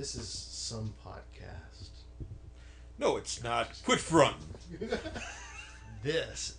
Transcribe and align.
This 0.00 0.14
is 0.14 0.28
some 0.30 0.94
podcast. 1.06 1.88
No, 2.98 3.18
it's 3.18 3.42
not. 3.44 3.68
Quit 3.84 4.00
fronting. 4.00 4.46
This 6.02 6.54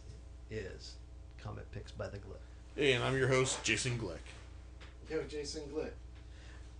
is 0.52 0.92
Comic 1.44 1.72
Picks 1.72 1.90
by 1.92 2.08
the 2.08 2.18
Glick. 2.18 2.38
Hey, 2.76 2.94
and 2.94 3.04
I'm 3.04 3.18
your 3.18 3.28
host, 3.30 3.64
Jason 3.64 3.98
Glick. 3.98 4.20
Yo, 5.10 5.24
Jason 5.24 5.64
Glick. 5.74 5.90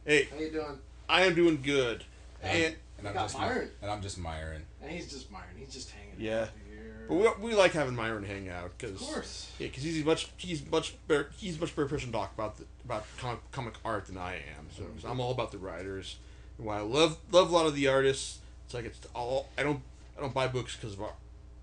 Hey, 0.06 0.26
How 0.32 0.38
you 0.40 0.52
doing? 0.52 0.78
I 1.10 1.24
am 1.24 1.34
doing 1.34 1.60
good. 1.64 2.04
And 2.44 2.76
And 3.00 3.08
I'm 3.08 3.16
got 3.16 3.24
just 3.24 3.40
Myron. 3.40 3.72
and 3.82 3.90
I'm 3.90 4.04
just 4.04 4.20
Myron. 4.20 4.62
And 4.84 4.92
he's 4.92 5.10
just 5.12 5.32
Myron. 5.32 5.48
He's 5.58 5.74
just 5.74 5.90
hanging 5.90 6.14
Yeah. 6.20 6.42
out 6.42 6.50
here. 6.70 7.06
but 7.10 7.16
we, 7.40 7.48
we 7.50 7.56
like 7.56 7.72
having 7.72 7.96
Myron 7.96 8.24
hang 8.24 8.50
out 8.50 8.78
because. 8.78 8.92
of 8.92 9.00
because 9.00 9.14
course. 9.16 9.52
yeah, 9.58 9.66
because 9.66 9.82
he's 9.82 10.06
much 10.06 10.30
he's 10.38 10.64
much 10.70 10.94
better 11.08 11.32
he's 11.38 11.60
much 11.60 11.76
better 11.76 11.88
person 11.88 12.12
to 12.12 12.14
talk 12.20 12.32
about 12.36 12.58
the, 12.58 12.66
about 12.86 13.06
comic, 13.18 13.40
comic 13.52 13.74
art 13.84 14.06
than 14.06 14.20
I 14.20 14.36
am. 14.36 14.68
So 14.78 14.84
I'm 15.10 15.20
all 15.20 15.32
about 15.32 15.52
the 15.52 15.58
writers. 15.58 16.18
While 16.62 16.78
I 16.78 16.82
love 16.82 17.18
love 17.32 17.50
a 17.50 17.54
lot 17.54 17.66
of 17.66 17.76
the 17.76 17.88
artists, 17.88 18.40
it's 18.66 18.74
like 18.74 18.86
it's 18.86 19.00
all 19.16 19.50
I 19.58 19.64
don't 19.64 19.82
I 20.18 20.22
don't 20.22 20.34
buy 20.34 20.48
books 20.48 20.76
because 20.76 20.94
of 20.94 21.06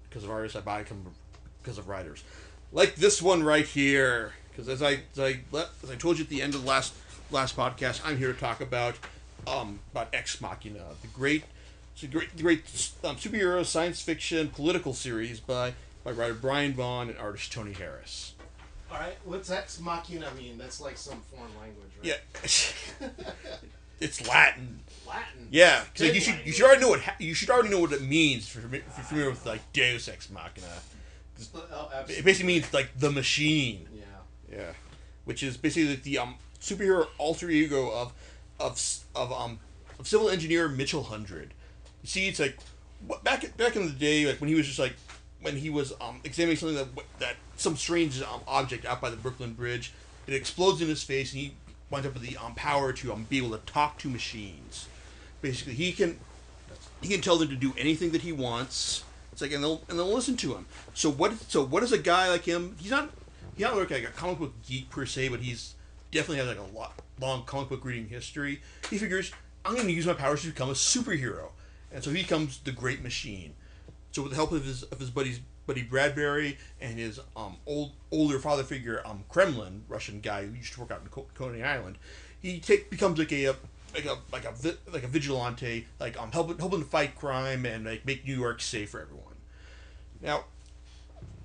because 0.09 0.25
of 0.25 0.31
artists. 0.31 0.57
I 0.57 0.61
buy 0.61 0.83
them 0.83 1.07
because 1.63 1.79
of 1.79 1.89
writers. 1.89 2.25
Like 2.73 2.97
this 2.97 3.23
one 3.23 3.43
right 3.43 3.67
here. 3.67 4.33
Because 4.51 4.69
as 4.69 4.83
I 4.83 5.03
as 5.13 5.21
I 5.21 5.41
as 5.83 5.91
I 5.91 5.95
told 5.95 6.19
you 6.19 6.25
at 6.25 6.31
the 6.31 6.43
end 6.43 6.55
of 6.55 6.63
the 6.63 6.69
last 6.69 6.95
last 7.31 7.57
podcast, 7.57 8.01
I'm 8.05 8.19
here 8.19 8.33
to 8.33 8.39
talk 8.39 8.61
about 8.61 8.97
um 9.47 9.81
about 9.93 10.09
Ex 10.13 10.41
Machina, 10.41 10.85
the 11.01 11.09
great 11.09 11.45
it's 11.95 12.03
a 12.03 12.07
great 12.07 12.37
great 12.37 12.61
um, 13.05 13.17
superhero 13.17 13.65
science 13.65 14.01
fiction 14.01 14.49
political 14.49 14.95
series 14.95 15.41
by 15.41 15.75
by 16.05 16.13
writer 16.13 16.35
Brian 16.35 16.73
Vaughan 16.73 17.09
and 17.09 17.19
artist 17.19 17.53
Tony 17.53 17.73
Harris. 17.73 18.35
All 18.91 18.99
right. 18.99 19.17
What's 19.25 19.51
ex 19.51 19.81
machina 19.81 20.31
mean? 20.37 20.57
That's 20.59 20.81
like 20.81 20.97
some 20.97 21.21
foreign 21.31 21.51
language, 21.61 21.91
right? 21.99 22.21
Yeah, 23.01 23.09
it's 24.01 24.27
Latin. 24.29 24.81
Latin. 25.07 25.49
Yeah, 25.51 25.83
so 25.95 26.05
you 26.05 26.21
should 26.21 26.37
you 26.45 26.53
should 26.53 26.65
already 26.67 26.81
know 26.83 26.91
what 26.91 27.01
ha- 27.01 27.17
you 27.19 27.35
should 27.35 27.51
already 27.51 27.71
know 27.71 27.81
what 27.81 27.93
it 27.93 28.03
means 28.03 28.45
if 28.47 28.55
you're, 28.55 28.65
if 28.67 28.73
you're 28.97 29.05
familiar 29.05 29.31
with 29.31 29.47
like 29.47 29.61
Deus 29.73 30.09
Ex 30.09 30.29
Machina. 30.31 30.67
Oh, 31.55 31.91
It 32.09 32.25
basically 32.25 32.49
means 32.49 32.73
like 32.75 32.91
the 32.99 33.11
machine. 33.11 33.89
Yeah. 33.95 34.57
Yeah, 34.59 34.73
which 35.25 35.43
is 35.43 35.57
basically 35.57 35.95
the 35.95 36.19
um 36.19 36.35
superhero 36.61 37.07
alter 37.19 37.49
ego 37.51 37.91
of 37.91 38.13
of 38.61 38.81
of 39.15 39.33
um 39.33 39.59
of 39.99 40.07
civil 40.07 40.29
engineer 40.29 40.69
Mitchell 40.69 41.05
Hundred. 41.05 41.55
You 42.03 42.09
see, 42.09 42.29
it's 42.29 42.41
like 42.41 42.59
back 43.25 43.57
back 43.57 43.77
in 43.77 43.87
the 43.87 43.93
day, 43.93 44.27
like 44.27 44.41
when 44.41 44.49
he 44.49 44.55
was 44.55 44.67
just 44.67 44.79
like 44.79 44.95
when 45.41 45.57
he 45.57 45.71
was 45.71 45.93
um 46.01 46.21
examining 46.25 46.57
something 46.57 46.77
that 46.77 46.89
that 47.21 47.37
some 47.57 47.77
strange 47.77 48.21
um, 48.23 48.41
object 48.47 48.85
out 48.85 49.01
by 49.01 49.11
the 49.11 49.17
Brooklyn 49.17 49.53
Bridge, 49.55 49.93
it 50.27 50.35
explodes 50.35 50.81
in 50.83 50.89
his 50.89 51.03
face, 51.03 51.33
and 51.33 51.41
he 51.41 51.55
winds 51.91 52.07
up 52.07 52.15
with 52.15 52.23
the 52.23 52.37
um 52.37 52.55
power 52.55 52.93
to 52.93 53.13
um 53.13 53.27
be 53.29 53.39
able 53.39 53.51
to 53.51 53.59
talk 53.59 53.99
to 53.99 54.09
machines. 54.09 54.89
Basically, 55.41 55.75
he 55.75 55.93
can 55.93 56.19
he 57.01 57.09
can 57.09 57.21
tell 57.21 57.37
them 57.37 57.49
to 57.49 57.57
do 57.57 57.73
anything 57.79 58.11
that 58.11 58.23
he 58.23 58.33
wants. 58.33 59.05
It's 59.33 59.41
like 59.41 59.53
and 59.53 59.63
they'll 59.63 59.83
and 59.89 59.99
they'll 59.99 60.13
listen 60.13 60.37
to 60.39 60.55
him. 60.55 60.67
So 60.95 61.11
what 61.11 61.33
so 61.51 61.65
what 61.65 61.83
is 61.83 61.93
a 61.93 61.99
guy 61.99 62.29
like 62.29 62.45
him? 62.45 62.77
He's 62.79 62.91
not 62.91 63.11
he's 63.55 63.65
not 63.65 63.77
like 63.77 63.91
a 63.91 64.07
comic 64.07 64.39
book 64.39 64.55
geek 64.67 64.91
per 64.91 65.07
se, 65.07 65.29
but 65.29 65.41
he's 65.41 65.75
definitely 66.11 66.39
has 66.39 66.49
like 66.49 66.59
a 66.59 66.77
lot, 66.77 67.01
long 67.21 67.45
comic 67.45 67.69
book 67.69 67.85
reading 67.85 68.09
history. 68.09 68.61
He 68.91 68.99
figures 68.99 69.33
I'm 69.65 69.75
going 69.75 69.87
to 69.87 69.93
use 69.93 70.07
my 70.07 70.15
powers 70.15 70.43
to 70.43 70.49
become 70.49 70.71
a 70.71 70.75
superhero, 70.75 71.51
and 71.93 72.03
so 72.03 72.11
he 72.11 72.23
becomes 72.23 72.59
the 72.61 72.73
Great 72.73 73.03
Machine. 73.03 73.55
So 74.13 74.23
with 74.23 74.31
the 74.31 74.37
help 74.37 74.53
of 74.53 74.65
his 74.65 74.83
of 74.85 74.99
his 74.99 75.11
buddies 75.11 75.41
buddy 75.69 75.83
Bradbury 75.83 76.59
and 76.81 76.99
his 76.99 77.21
um 77.37 77.59
old 77.67 77.93
older 78.11 78.41
father 78.41 78.65
figure 78.65 79.01
um 79.05 79.23
Kremlin 79.29 79.85
Russian 79.87 80.21
guy 80.21 80.47
who 80.47 80.55
used 80.55 80.73
to 80.73 80.81
work 80.81 80.91
out 80.91 81.03
in 81.03 81.25
Coney 81.35 81.63
Island, 81.63 81.99
he 82.41 82.59
take 82.59 82.91
becomes 82.91 83.19
like 83.21 83.31
a 83.31 83.55
like 83.95 84.07
a 84.07 84.17
like 84.33 84.45
a 84.45 84.55
like 84.91 85.05
a 85.05 85.09
vigilante 85.09 85.87
like 86.01 86.21
um 86.21 86.33
helping 86.33 86.59
helping 86.59 86.81
to 86.81 86.87
fight 86.87 87.15
crime 87.15 87.65
and 87.67 87.85
like 87.85 88.05
make 88.05 88.27
New 88.27 88.37
York 88.37 88.61
safe 88.61 88.91
for 88.91 89.01
everyone. 89.01 89.25
Now, 90.21 90.45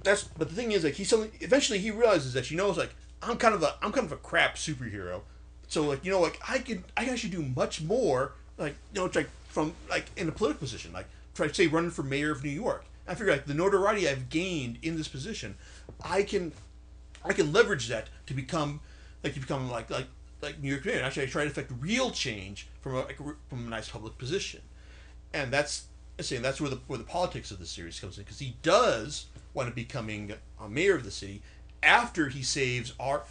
that's 0.04 0.24
but 0.24 0.50
the 0.50 0.56
thing 0.56 0.72
is 0.72 0.84
like 0.84 0.96
he 0.96 1.04
suddenly 1.04 1.32
Eventually, 1.42 1.80
he 1.80 1.92
realizes 1.92 2.34
that 2.34 2.50
you 2.50 2.58
know 2.58 2.70
it's 2.70 2.78
like 2.78 2.96
I'm 3.22 3.38
kind 3.38 3.54
of 3.54 3.62
a 3.62 3.76
I'm 3.82 3.92
kind 3.92 4.06
of 4.06 4.14
a 4.14 4.18
crap 4.18 4.56
superhero. 4.56 5.22
So 5.68 5.84
like 5.84 6.04
you 6.06 6.12
know 6.12 6.22
like 6.22 6.40
I 6.48 6.60
can 6.60 6.86
I 6.96 7.06
actually 7.06 7.32
do 7.32 7.44
much 7.56 7.82
more 7.82 8.32
like 8.58 8.76
you 8.94 9.02
know 9.02 9.12
like 9.14 9.30
from 9.50 9.74
like 9.90 10.06
in 10.16 10.30
a 10.30 10.32
political 10.32 10.60
position 10.60 10.94
like 10.94 11.08
try 11.36 11.48
to 11.48 11.54
say 11.54 11.68
running 11.68 11.92
for 11.92 12.04
mayor 12.04 12.32
of 12.32 12.42
New 12.42 12.50
York. 12.50 12.86
I 13.08 13.16
figure 13.16 13.34
like 13.34 13.46
the 13.46 13.54
notoriety 13.54 14.08
I've 14.08 14.30
gained 14.30 14.80
in 14.82 14.98
this 14.98 15.08
position, 15.08 15.56
I 16.04 16.24
can 16.24 16.54
I 17.26 17.34
can 17.34 17.52
leverage 17.52 17.88
that 17.88 18.08
to 18.28 18.34
become 18.34 18.80
like 19.24 19.34
to 19.34 19.40
become 19.40 19.70
like 19.70 19.90
like 19.90 20.08
like 20.42 20.62
New 20.62 20.70
York 20.70 20.86
mayor. 20.86 21.04
Actually, 21.04 21.24
I 21.24 21.28
try 21.28 21.44
to 21.44 21.50
affect 21.50 21.72
real 21.80 22.12
change 22.12 22.68
from 22.82 22.96
a 22.96 23.00
like, 23.00 23.18
from 23.18 23.68
a 23.68 23.70
nice 23.70 23.90
public 23.90 24.18
position, 24.18 24.62
and 25.34 25.52
that's 25.52 25.86
I'm 26.18 26.24
saying 26.24 26.42
that's 26.42 26.62
where 26.62 26.70
the 26.70 26.80
where 26.88 27.00
the 27.00 27.06
politics 27.06 27.52
of 27.52 27.60
the 27.60 27.66
series 27.66 28.00
comes 28.00 28.18
in 28.18 28.24
because 28.24 28.40
he 28.40 28.56
does 28.62 29.26
want 29.54 29.70
to 29.70 29.76
becoming 29.76 30.34
a 30.62 30.70
mayor 30.70 30.96
of 30.96 31.04
the 31.04 31.12
city 31.12 31.42
after 31.82 32.30
he 32.30 32.44
saves 32.44 32.94
our 33.00 33.24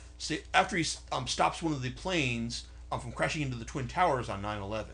after 0.53 0.77
he 0.77 0.87
um, 1.11 1.27
stops 1.27 1.63
one 1.63 1.73
of 1.73 1.83
the 1.83 1.91
planes 1.91 2.65
um, 2.91 3.01
from 3.01 3.13
crashing 3.13 3.43
into 3.43 3.57
the 3.57 3.65
twin 3.65 3.89
towers 3.89 4.29
on 4.29 4.43
9-11 4.43 4.87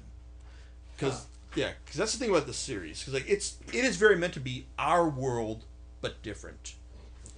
because 0.96 1.26
yeah 1.58 1.70
because 1.84 1.98
that's 1.98 2.12
the 2.12 2.19
thing 2.19 2.30
about 2.30 2.46
the 2.46 2.52
series 2.52 3.00
because 3.00 3.14
like 3.14 3.28
it's 3.28 3.56
it 3.72 3.84
is 3.84 3.96
very 3.96 4.16
meant 4.16 4.32
to 4.34 4.41
be 4.41 4.66
our 4.78 5.08
world 5.08 5.64
but 6.00 6.22
different. 6.22 6.74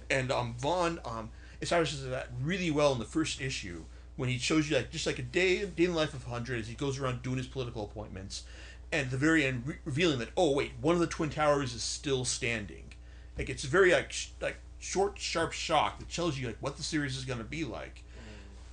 And 0.09 0.31
um 0.31 0.55
Vaughan 0.57 0.99
um 1.05 1.29
establishes 1.61 2.05
that 2.07 2.29
really 2.41 2.71
well 2.71 2.93
in 2.93 2.99
the 2.99 3.05
first 3.05 3.41
issue 3.41 3.83
when 4.15 4.29
he 4.29 4.37
shows 4.37 4.69
you 4.69 4.75
like 4.75 4.91
just 4.91 5.07
like 5.07 5.19
a 5.19 5.23
day 5.23 5.65
day 5.65 5.85
in 5.85 5.91
the 5.91 5.97
life 5.97 6.13
of 6.13 6.23
Hundred 6.25 6.59
as 6.59 6.67
he 6.67 6.75
goes 6.75 6.99
around 6.99 7.23
doing 7.23 7.37
his 7.37 7.47
political 7.47 7.83
appointments, 7.83 8.43
and 8.91 9.05
at 9.05 9.11
the 9.11 9.17
very 9.17 9.45
end 9.45 9.63
re- 9.65 9.75
revealing 9.85 10.19
that 10.19 10.29
oh 10.37 10.53
wait 10.53 10.71
one 10.81 10.93
of 10.95 11.01
the 11.01 11.07
twin 11.07 11.29
towers 11.29 11.73
is 11.73 11.83
still 11.83 12.25
standing, 12.25 12.93
like 13.37 13.49
it's 13.49 13.63
very 13.63 13.91
like 13.91 14.11
sh- 14.11 14.29
like 14.39 14.57
short 14.79 15.17
sharp 15.17 15.51
shock 15.53 15.99
that 15.99 16.09
tells 16.09 16.37
you 16.37 16.47
like 16.47 16.57
what 16.59 16.77
the 16.77 16.83
series 16.83 17.17
is 17.17 17.25
going 17.25 17.39
to 17.39 17.45
be 17.45 17.63
like, 17.63 18.03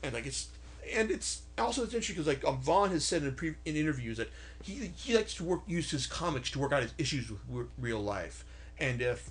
and 0.03 0.13
like 0.13 0.27
it's 0.27 0.49
and 0.95 1.11
it's 1.11 1.43
also 1.59 1.83
it's 1.83 1.95
interesting 1.95 2.17
because 2.17 2.27
like 2.27 2.45
um, 2.45 2.61
Vaughan 2.61 2.91
has 2.91 3.05
said 3.05 3.23
in 3.23 3.35
pre- 3.35 3.55
in 3.65 3.77
interviews 3.77 4.17
that 4.17 4.29
he 4.63 4.91
he 4.97 5.15
likes 5.15 5.35
to 5.35 5.45
work 5.45 5.63
use 5.67 5.91
his 5.91 6.07
comics 6.07 6.51
to 6.51 6.59
work 6.59 6.73
out 6.73 6.83
his 6.83 6.95
issues 6.99 7.31
with 7.31 7.47
w- 7.49 7.69
real 7.79 8.01
life, 8.01 8.45
and 8.79 9.01
if 9.01 9.31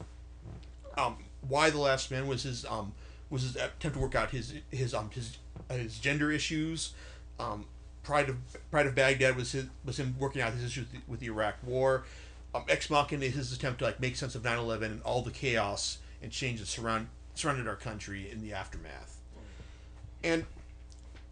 um, 0.98 1.18
Y 1.50 1.70
the 1.70 1.78
last 1.78 2.12
man 2.12 2.28
was 2.28 2.44
his 2.44 2.66
um 2.66 2.94
was 3.30 3.44
his 3.44 3.56
attempt 3.56 3.96
to 3.96 4.00
work 4.00 4.16
out 4.16 4.32
his 4.32 4.54
his 4.72 4.94
um 4.94 5.10
his 5.12 5.38
his 5.70 6.00
gender 6.00 6.32
issues 6.32 6.94
um 7.40 7.66
pride 8.04 8.30
of 8.30 8.38
pride 8.72 8.86
of 8.86 8.96
baghdad 8.96 9.36
was 9.36 9.52
his 9.52 9.66
was 9.84 9.98
him 10.00 10.16
working 10.18 10.42
out 10.42 10.54
his 10.54 10.64
issues 10.64 10.86
with 10.86 10.94
the, 10.94 11.12
with 11.12 11.20
the 11.20 11.28
iraq 11.28 11.56
war. 11.64 12.04
Um 12.56 12.64
ex 12.70 12.90
machina 12.90 13.26
is 13.26 13.36
his 13.36 13.54
attempt 13.54 13.80
to 13.80 13.86
like 13.86 14.00
make 14.00 14.16
sense 14.16 14.34
of 14.36 14.44
9-11 14.44 14.84
and 14.84 15.02
all 15.02 15.22
the 15.22 15.32
chaos 15.32 15.98
and 16.22 16.32
change 16.32 16.60
that 16.60 16.68
surround 16.68 17.08
surrounded 17.36 17.68
our 17.68 17.76
country 17.76 18.32
in 18.32 18.42
the 18.42 18.54
aftermath. 18.54 19.20
And 20.24 20.46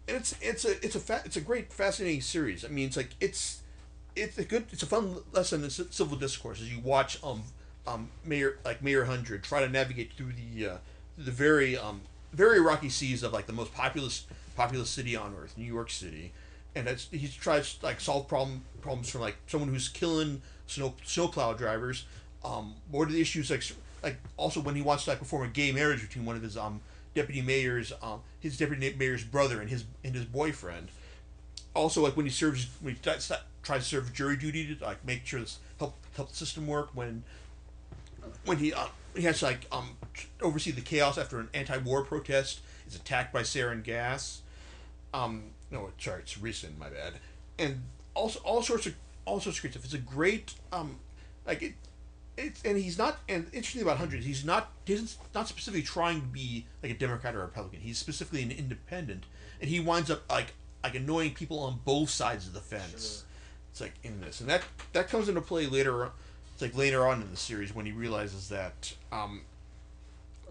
and 0.06 0.16
it's 0.16 0.34
it's 0.40 0.64
a 0.64 0.84
it's 0.84 0.94
a 0.94 1.00
fa- 1.00 1.22
it's 1.24 1.36
a 1.36 1.40
great 1.40 1.72
fascinating 1.72 2.20
series. 2.20 2.64
I 2.64 2.68
mean 2.68 2.86
it's 2.86 2.96
like 2.96 3.10
it's 3.20 3.62
it's 4.16 4.38
a 4.38 4.44
good 4.44 4.64
it's 4.72 4.82
a 4.82 4.86
fun 4.86 5.16
lesson 5.32 5.62
in 5.62 5.70
civil 5.70 6.16
discourse 6.16 6.60
as 6.60 6.72
you 6.72 6.80
watch 6.80 7.22
um 7.22 7.42
um 7.86 8.08
mayor 8.24 8.58
like 8.64 8.82
mayor 8.82 9.04
hundred 9.04 9.44
try 9.44 9.60
to 9.60 9.68
navigate 9.68 10.12
through 10.14 10.32
the 10.32 10.68
uh, 10.68 10.76
the 11.18 11.30
very 11.30 11.76
um 11.76 12.00
very 12.32 12.60
rocky 12.60 12.88
seas 12.88 13.22
of 13.22 13.32
like 13.32 13.46
the 13.46 13.52
most 13.52 13.72
populous 13.74 14.26
populous 14.56 14.90
city 14.90 15.14
on 15.14 15.34
earth 15.40 15.56
new 15.56 15.64
york 15.64 15.90
city. 15.90 16.32
And 16.74 16.86
it's, 16.88 17.08
he 17.10 17.26
tries 17.28 17.76
to 17.76 17.86
like 17.86 18.00
solve 18.00 18.28
problem 18.28 18.64
problems 18.82 19.08
from 19.08 19.22
like 19.22 19.36
someone 19.46 19.70
who's 19.70 19.88
killing 19.88 20.42
snow 20.66 20.92
snowplow 21.04 21.54
drivers. 21.54 22.04
Um 22.44 22.74
what 22.90 23.08
are 23.08 23.12
the 23.12 23.20
issues 23.20 23.50
like 23.50 23.62
like 24.02 24.18
also 24.36 24.60
when 24.60 24.74
he 24.74 24.82
wants 24.82 25.04
to 25.04 25.10
like 25.10 25.18
perform 25.18 25.44
a 25.44 25.48
gay 25.48 25.72
marriage 25.72 26.02
between 26.02 26.26
one 26.26 26.36
of 26.36 26.42
his 26.42 26.56
um 26.56 26.80
deputy 27.14 27.40
mayors 27.40 27.94
um 28.02 28.20
his 28.40 28.58
deputy 28.58 28.94
mayor's 28.98 29.24
brother 29.24 29.60
and 29.60 29.70
his 29.70 29.84
and 30.04 30.14
his 30.14 30.26
boyfriend 30.26 30.88
also 31.76 32.02
like 32.02 32.16
when 32.16 32.26
he 32.26 32.32
serves 32.32 32.66
when 32.80 32.94
he 32.94 33.00
tries 33.00 33.28
to 33.28 33.80
serve 33.80 34.12
jury 34.12 34.36
duty 34.36 34.74
to 34.74 34.84
like 34.84 35.04
make 35.04 35.24
sure 35.26 35.40
this 35.40 35.58
help 35.78 35.94
help 36.16 36.30
the 36.30 36.36
system 36.36 36.66
work 36.66 36.88
when 36.94 37.22
when 38.44 38.58
he 38.58 38.72
uh, 38.72 38.86
he 39.14 39.22
has 39.22 39.40
to 39.40 39.44
like 39.44 39.66
um 39.70 39.90
oversee 40.40 40.70
the 40.70 40.80
chaos 40.80 41.18
after 41.18 41.38
an 41.38 41.48
anti-war 41.54 42.02
protest 42.02 42.60
is 42.86 42.96
attacked 42.96 43.32
by 43.32 43.42
sarin 43.42 43.82
gas. 43.82 44.42
Um 45.12 45.44
no 45.70 45.90
sorry 45.98 46.22
it's 46.22 46.38
recent 46.38 46.78
my 46.78 46.88
bad. 46.88 47.14
And 47.58 47.82
also 48.14 48.40
all 48.40 48.62
sorts 48.62 48.86
of 48.86 48.94
all 49.24 49.40
sorts 49.40 49.58
of 49.58 49.62
great 49.62 49.72
stuff. 49.72 49.84
It's 49.84 49.94
a 49.94 49.98
great 49.98 50.54
um 50.72 50.96
like 51.46 51.62
it 51.62 51.74
it's 52.36 52.62
and 52.64 52.76
he's 52.76 52.98
not 52.98 53.18
and 53.28 53.46
interesting 53.52 53.82
about 53.82 53.96
hundreds 53.96 54.26
he's 54.26 54.44
not 54.44 54.70
he's 54.84 55.16
not 55.34 55.48
specifically 55.48 55.82
trying 55.82 56.20
to 56.20 56.26
be 56.26 56.66
like 56.82 56.92
a 56.92 56.94
democrat 56.94 57.34
or 57.34 57.40
a 57.40 57.46
republican. 57.46 57.80
He's 57.80 57.98
specifically 57.98 58.42
an 58.42 58.50
independent 58.50 59.24
and 59.60 59.70
he 59.70 59.80
winds 59.80 60.10
up 60.10 60.30
like 60.30 60.54
like 60.86 60.94
annoying 60.94 61.34
people 61.34 61.58
on 61.60 61.80
both 61.84 62.10
sides 62.10 62.46
of 62.46 62.54
the 62.54 62.60
fence. 62.60 63.24
It's 63.70 63.80
like 63.80 63.94
in 64.02 64.20
this. 64.20 64.40
And 64.40 64.48
that 64.48 64.62
that 64.92 65.08
comes 65.08 65.28
into 65.28 65.40
play 65.40 65.66
later 65.66 66.10
it's 66.52 66.62
like 66.62 66.76
later 66.76 67.06
on 67.06 67.20
in 67.20 67.30
the 67.30 67.36
series 67.36 67.74
when 67.74 67.84
he 67.84 67.92
realizes 67.92 68.48
that 68.48 68.94
um 69.12 69.42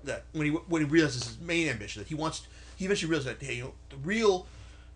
that 0.03 0.23
when 0.33 0.45
he 0.45 0.51
when 0.51 0.83
he 0.83 0.87
realizes 0.87 1.23
his 1.23 1.39
main 1.39 1.67
ambition 1.67 2.01
that 2.01 2.07
he 2.07 2.13
wants 2.13 2.45
he 2.75 2.85
eventually 2.85 3.09
realizes 3.09 3.33
that 3.33 3.43
hey 3.43 3.55
you 3.55 3.63
know 3.63 3.73
the 3.89 3.97
real 3.97 4.45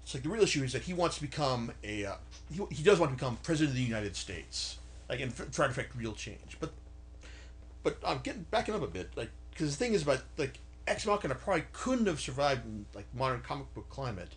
it's 0.09 0.15
like 0.15 0.23
the 0.23 0.29
real 0.29 0.41
issue 0.41 0.63
is 0.63 0.73
that 0.73 0.81
he 0.81 0.93
wants 0.93 1.17
to 1.17 1.21
become 1.21 1.71
a 1.83 2.05
uh, 2.05 2.15
he, 2.51 2.59
he 2.71 2.81
does 2.81 2.99
want 2.99 3.11
to 3.11 3.15
become 3.15 3.37
president 3.43 3.69
of 3.69 3.75
the 3.75 3.83
United 3.83 4.15
States, 4.15 4.79
like 5.07 5.19
and 5.19 5.31
f- 5.31 5.51
try 5.51 5.65
to 5.65 5.71
affect 5.71 5.95
real 5.95 6.13
change. 6.13 6.57
But 6.59 6.71
but 7.83 7.97
I'm 8.03 8.17
um, 8.17 8.21
getting 8.23 8.47
backing 8.49 8.73
up 8.73 8.81
a 8.81 8.87
bit, 8.87 9.11
like 9.15 9.29
because 9.51 9.77
the 9.77 9.77
thing 9.77 9.93
is 9.93 10.01
about 10.01 10.23
like 10.37 10.57
Ex 10.87 11.05
Machina 11.05 11.35
probably 11.35 11.65
couldn't 11.73 12.07
have 12.07 12.19
survived 12.19 12.65
in 12.65 12.87
like 12.95 13.05
modern 13.13 13.41
comic 13.41 13.71
book 13.75 13.87
climate 13.91 14.29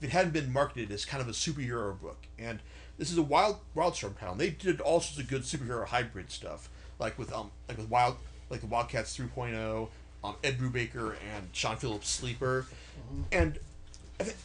it 0.00 0.10
hadn't 0.10 0.32
been 0.32 0.52
marketed 0.52 0.90
as 0.90 1.04
kind 1.04 1.20
of 1.20 1.28
a 1.28 1.32
superhero 1.32 1.98
book. 2.00 2.26
And 2.38 2.60
this 2.98 3.10
is 3.10 3.18
a 3.18 3.22
wild 3.22 3.58
Wildstorm 3.76 4.18
town. 4.18 4.38
They 4.38 4.50
did 4.50 4.80
all 4.80 5.00
sorts 5.00 5.18
of 5.18 5.28
good 5.28 5.42
superhero 5.42 5.86
hybrid 5.86 6.30
stuff, 6.30 6.68
like 6.98 7.18
with 7.18 7.32
um 7.32 7.50
like 7.68 7.78
with 7.78 7.88
Wild 7.88 8.16
like 8.50 8.60
the 8.60 8.66
Wildcats 8.66 9.16
3.0, 9.16 9.88
um, 10.24 10.36
Ed 10.42 10.58
Brubaker 10.58 11.16
and 11.34 11.48
Sean 11.52 11.76
Phillips 11.76 12.08
Sleeper, 12.08 12.66
mm-hmm. 13.12 13.22
and 13.32 13.58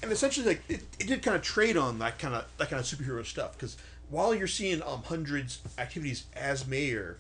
and 0.02 0.12
essentially 0.12 0.46
like 0.46 0.62
it, 0.70 0.82
it 1.00 1.08
did 1.08 1.24
kind 1.24 1.36
of 1.36 1.42
trade 1.42 1.78
on 1.78 2.00
that 2.00 2.20
kind 2.20 2.36
of 2.36 2.46
that 2.58 2.70
kind 2.70 2.80
of 2.80 2.86
superhero 2.86 3.26
stuff 3.26 3.54
because 3.54 3.76
while 4.10 4.36
you're 4.36 4.48
seeing 4.48 4.82
um 4.84 5.04
hundreds 5.04 5.60
activities 5.78 6.26
as 6.36 6.68
mayor, 6.68 7.18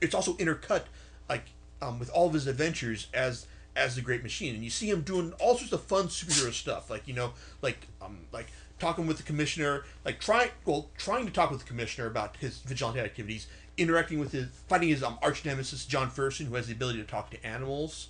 it's 0.00 0.14
also 0.14 0.34
intercut 0.34 0.82
like 1.28 1.44
um, 1.82 1.98
with 1.98 2.10
all 2.10 2.28
of 2.28 2.32
his 2.32 2.46
adventures 2.46 3.08
as 3.12 3.46
as 3.76 3.94
the 3.94 4.00
Great 4.00 4.22
Machine, 4.22 4.54
and 4.54 4.64
you 4.64 4.70
see 4.70 4.90
him 4.90 5.02
doing 5.02 5.32
all 5.38 5.56
sorts 5.56 5.72
of 5.72 5.82
fun 5.82 6.08
superhero 6.08 6.52
stuff, 6.52 6.90
like 6.90 7.06
you 7.06 7.14
know, 7.14 7.34
like 7.62 7.86
um, 8.00 8.20
like 8.32 8.46
talking 8.78 9.06
with 9.06 9.18
the 9.18 9.22
commissioner, 9.22 9.84
like 10.04 10.18
trying 10.18 10.50
well 10.64 10.88
trying 10.96 11.26
to 11.26 11.32
talk 11.32 11.50
with 11.50 11.60
the 11.60 11.66
commissioner 11.66 12.06
about 12.06 12.36
his 12.38 12.58
vigilante 12.58 13.00
activities, 13.00 13.46
interacting 13.76 14.18
with 14.18 14.32
his 14.32 14.46
fighting 14.68 14.88
his 14.88 15.02
um, 15.02 15.18
arch 15.22 15.44
nemesis 15.44 15.84
John 15.84 16.10
Ferguson, 16.10 16.46
who 16.46 16.54
has 16.54 16.66
the 16.66 16.72
ability 16.72 16.98
to 16.98 17.04
talk 17.04 17.30
to 17.30 17.46
animals, 17.46 18.08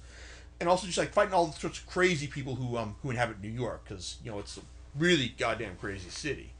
and 0.60 0.68
also 0.68 0.86
just 0.86 0.98
like 0.98 1.12
fighting 1.12 1.34
all 1.34 1.46
the 1.46 1.58
sorts 1.58 1.80
of 1.80 1.86
crazy 1.86 2.28
people 2.28 2.54
who 2.54 2.76
um 2.76 2.94
who 3.02 3.10
inhabit 3.10 3.42
New 3.42 3.48
York, 3.48 3.84
because 3.84 4.16
you 4.24 4.30
know 4.30 4.38
it's 4.38 4.56
a 4.56 4.60
really 4.96 5.34
goddamn 5.36 5.76
crazy 5.76 6.10
city, 6.10 6.50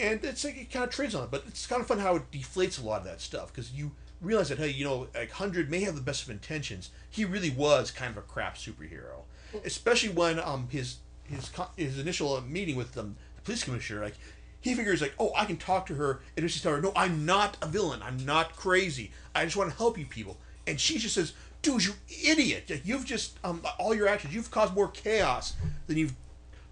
and 0.00 0.24
it's 0.24 0.44
like 0.44 0.56
it 0.56 0.70
kind 0.70 0.84
of 0.84 0.90
trades 0.90 1.14
on 1.14 1.24
it, 1.24 1.30
but 1.30 1.44
it's 1.46 1.66
kind 1.66 1.82
of 1.82 1.86
fun 1.86 1.98
how 1.98 2.16
it 2.16 2.30
deflates 2.32 2.82
a 2.82 2.86
lot 2.86 3.00
of 3.00 3.06
that 3.06 3.20
stuff 3.20 3.52
because 3.52 3.72
you 3.72 3.92
realize 4.20 4.48
that 4.48 4.58
hey, 4.58 4.68
you 4.68 4.84
know, 4.84 5.08
like 5.14 5.30
Hundred 5.32 5.70
may 5.70 5.80
have 5.80 5.94
the 5.94 6.00
best 6.00 6.22
of 6.22 6.30
intentions. 6.30 6.90
He 7.08 7.24
really 7.24 7.50
was 7.50 7.90
kind 7.90 8.10
of 8.10 8.16
a 8.16 8.22
crap 8.22 8.56
superhero, 8.56 9.22
especially 9.64 10.10
when 10.10 10.38
um 10.38 10.68
his 10.70 10.98
his 11.24 11.50
his 11.76 11.98
initial 11.98 12.34
uh, 12.34 12.40
meeting 12.40 12.76
with 12.76 12.96
um, 12.98 13.16
the 13.36 13.42
police 13.42 13.64
commissioner, 13.64 14.02
like 14.02 14.14
he 14.60 14.74
figures 14.74 15.00
like, 15.00 15.14
oh, 15.18 15.32
I 15.34 15.46
can 15.46 15.56
talk 15.56 15.86
to 15.86 15.94
her, 15.94 16.20
and 16.36 16.50
she's 16.50 16.62
telling 16.62 16.76
her, 16.76 16.82
no, 16.82 16.92
I'm 16.94 17.24
not 17.24 17.56
a 17.62 17.66
villain. 17.66 18.02
I'm 18.02 18.24
not 18.26 18.56
crazy. 18.56 19.10
I 19.34 19.44
just 19.44 19.56
want 19.56 19.70
to 19.70 19.76
help 19.76 19.96
you 19.96 20.04
people. 20.04 20.36
And 20.66 20.78
she 20.78 20.98
just 20.98 21.14
says, 21.14 21.32
dude, 21.62 21.84
you 21.84 21.94
idiot! 22.24 22.70
You've 22.84 23.06
just 23.06 23.38
um 23.44 23.62
all 23.78 23.94
your 23.94 24.08
actions, 24.08 24.34
you've 24.34 24.50
caused 24.50 24.74
more 24.74 24.88
chaos 24.88 25.54
than 25.86 25.96
you've 25.96 26.14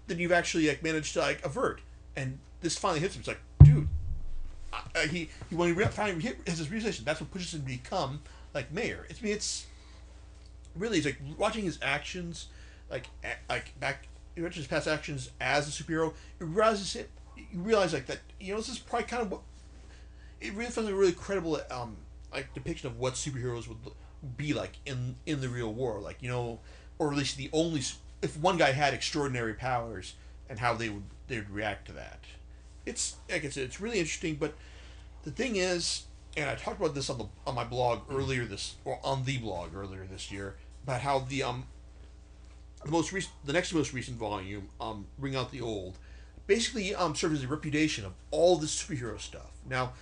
than 0.07 0.19
you've 0.19 0.31
actually 0.31 0.67
like 0.67 0.83
managed 0.83 1.13
to 1.13 1.19
like 1.19 1.43
avert. 1.45 1.81
And 2.15 2.39
this 2.61 2.77
finally 2.77 2.99
hits 2.99 3.15
him. 3.15 3.21
It's 3.21 3.27
like, 3.27 3.41
uh, 4.73 4.99
he, 5.01 5.29
he 5.49 5.55
when 5.55 5.75
he 5.75 5.83
finally 5.85 6.21
hit 6.21 6.37
his 6.45 6.69
realization, 6.69 7.05
that's 7.05 7.21
what 7.21 7.31
pushes 7.31 7.53
him 7.53 7.61
to 7.61 7.67
become 7.67 8.21
like 8.53 8.71
mayor. 8.71 9.05
It's 9.09 9.19
I 9.21 9.23
mean, 9.23 9.33
it's 9.33 9.65
really 10.75 10.97
it's 10.97 11.05
like 11.05 11.19
watching 11.37 11.63
his 11.63 11.79
actions, 11.81 12.47
like 12.89 13.07
like 13.49 13.79
back 13.79 14.07
his 14.35 14.67
past 14.67 14.87
actions 14.87 15.31
as 15.41 15.67
a 15.67 15.83
superhero. 15.83 16.13
It 16.39 16.45
realize 16.45 16.95
it. 16.95 17.09
You 17.35 17.59
realize 17.59 17.93
like 17.93 18.07
that. 18.07 18.19
You 18.39 18.53
know, 18.53 18.59
this 18.59 18.69
is 18.69 18.79
probably 18.79 19.07
kind 19.07 19.23
of 19.23 19.31
what 19.31 19.41
it 20.41 20.53
really 20.53 20.71
feels 20.71 20.85
like 20.85 20.93
a 20.93 20.97
really 20.97 21.11
credible 21.11 21.59
um 21.71 21.97
like 22.31 22.53
depiction 22.53 22.87
of 22.87 22.99
what 22.99 23.13
superheroes 23.15 23.67
would 23.67 23.77
be 24.37 24.53
like 24.53 24.77
in 24.85 25.15
in 25.25 25.41
the 25.41 25.49
real 25.49 25.73
world. 25.73 26.03
Like 26.03 26.21
you 26.21 26.29
know, 26.29 26.59
or 26.97 27.11
at 27.11 27.17
least 27.17 27.37
the 27.37 27.49
only 27.53 27.81
if 28.21 28.37
one 28.37 28.57
guy 28.57 28.71
had 28.71 28.93
extraordinary 28.93 29.53
powers 29.53 30.15
and 30.49 30.59
how 30.59 30.73
they 30.73 30.89
would 30.89 31.03
they 31.27 31.37
would 31.37 31.49
react 31.49 31.85
to 31.87 31.93
that 31.93 32.19
it's 32.89 33.15
like 33.29 33.45
I 33.45 33.49
said, 33.49 33.63
it's 33.63 33.79
really 33.79 33.99
interesting. 33.99 34.35
But 34.35 34.55
the 35.23 35.31
thing 35.31 35.55
is, 35.55 36.03
and 36.35 36.49
I 36.49 36.55
talked 36.55 36.79
about 36.79 36.95
this 36.95 37.09
on 37.09 37.17
the 37.17 37.25
on 37.47 37.55
my 37.55 37.63
blog 37.63 38.01
earlier 38.11 38.45
this 38.45 38.75
or 38.83 38.99
on 39.03 39.23
the 39.25 39.37
blog 39.37 39.75
earlier 39.75 40.05
this 40.09 40.31
year 40.31 40.55
about 40.83 41.01
how 41.01 41.19
the 41.19 41.43
um 41.43 41.65
the 42.83 42.91
most 42.91 43.11
recent 43.11 43.33
the 43.45 43.53
next 43.53 43.73
most 43.73 43.93
recent 43.93 44.17
volume 44.17 44.69
um 44.79 45.05
Ring 45.17 45.35
Out 45.35 45.51
the 45.51 45.61
Old 45.61 45.97
basically 46.47 46.95
um 46.95 47.15
serves 47.15 47.39
as 47.39 47.43
a 47.43 47.47
reputation 47.47 48.05
of 48.05 48.13
all 48.31 48.57
the 48.57 48.67
superhero 48.67 49.19
stuff. 49.19 49.51
Now, 49.69 49.93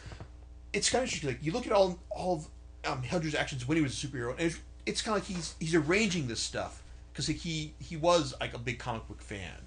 it's 0.73 0.89
kind 0.89 1.03
of 1.03 1.07
interesting. 1.07 1.29
Like 1.29 1.43
you 1.43 1.51
look 1.51 1.67
at 1.67 1.73
all 1.73 1.99
all 2.09 2.35
of 2.37 2.91
um 2.91 3.03
Hundred's 3.03 3.35
actions 3.35 3.67
when 3.67 3.77
he 3.77 3.83
was 3.83 4.03
a 4.03 4.07
superhero, 4.07 4.31
and 4.31 4.41
it's, 4.41 4.59
it's 4.85 5.01
kind 5.01 5.17
of 5.17 5.23
like 5.23 5.35
he's 5.35 5.55
he's 5.59 5.75
arranging 5.75 6.27
this 6.27 6.39
stuff 6.39 6.81
because 7.11 7.27
like, 7.27 7.37
he 7.37 7.73
he 7.79 7.97
was 7.97 8.33
like 8.39 8.53
a 8.53 8.59
big 8.59 8.79
comic 8.79 9.07
book 9.07 9.21
fan, 9.21 9.61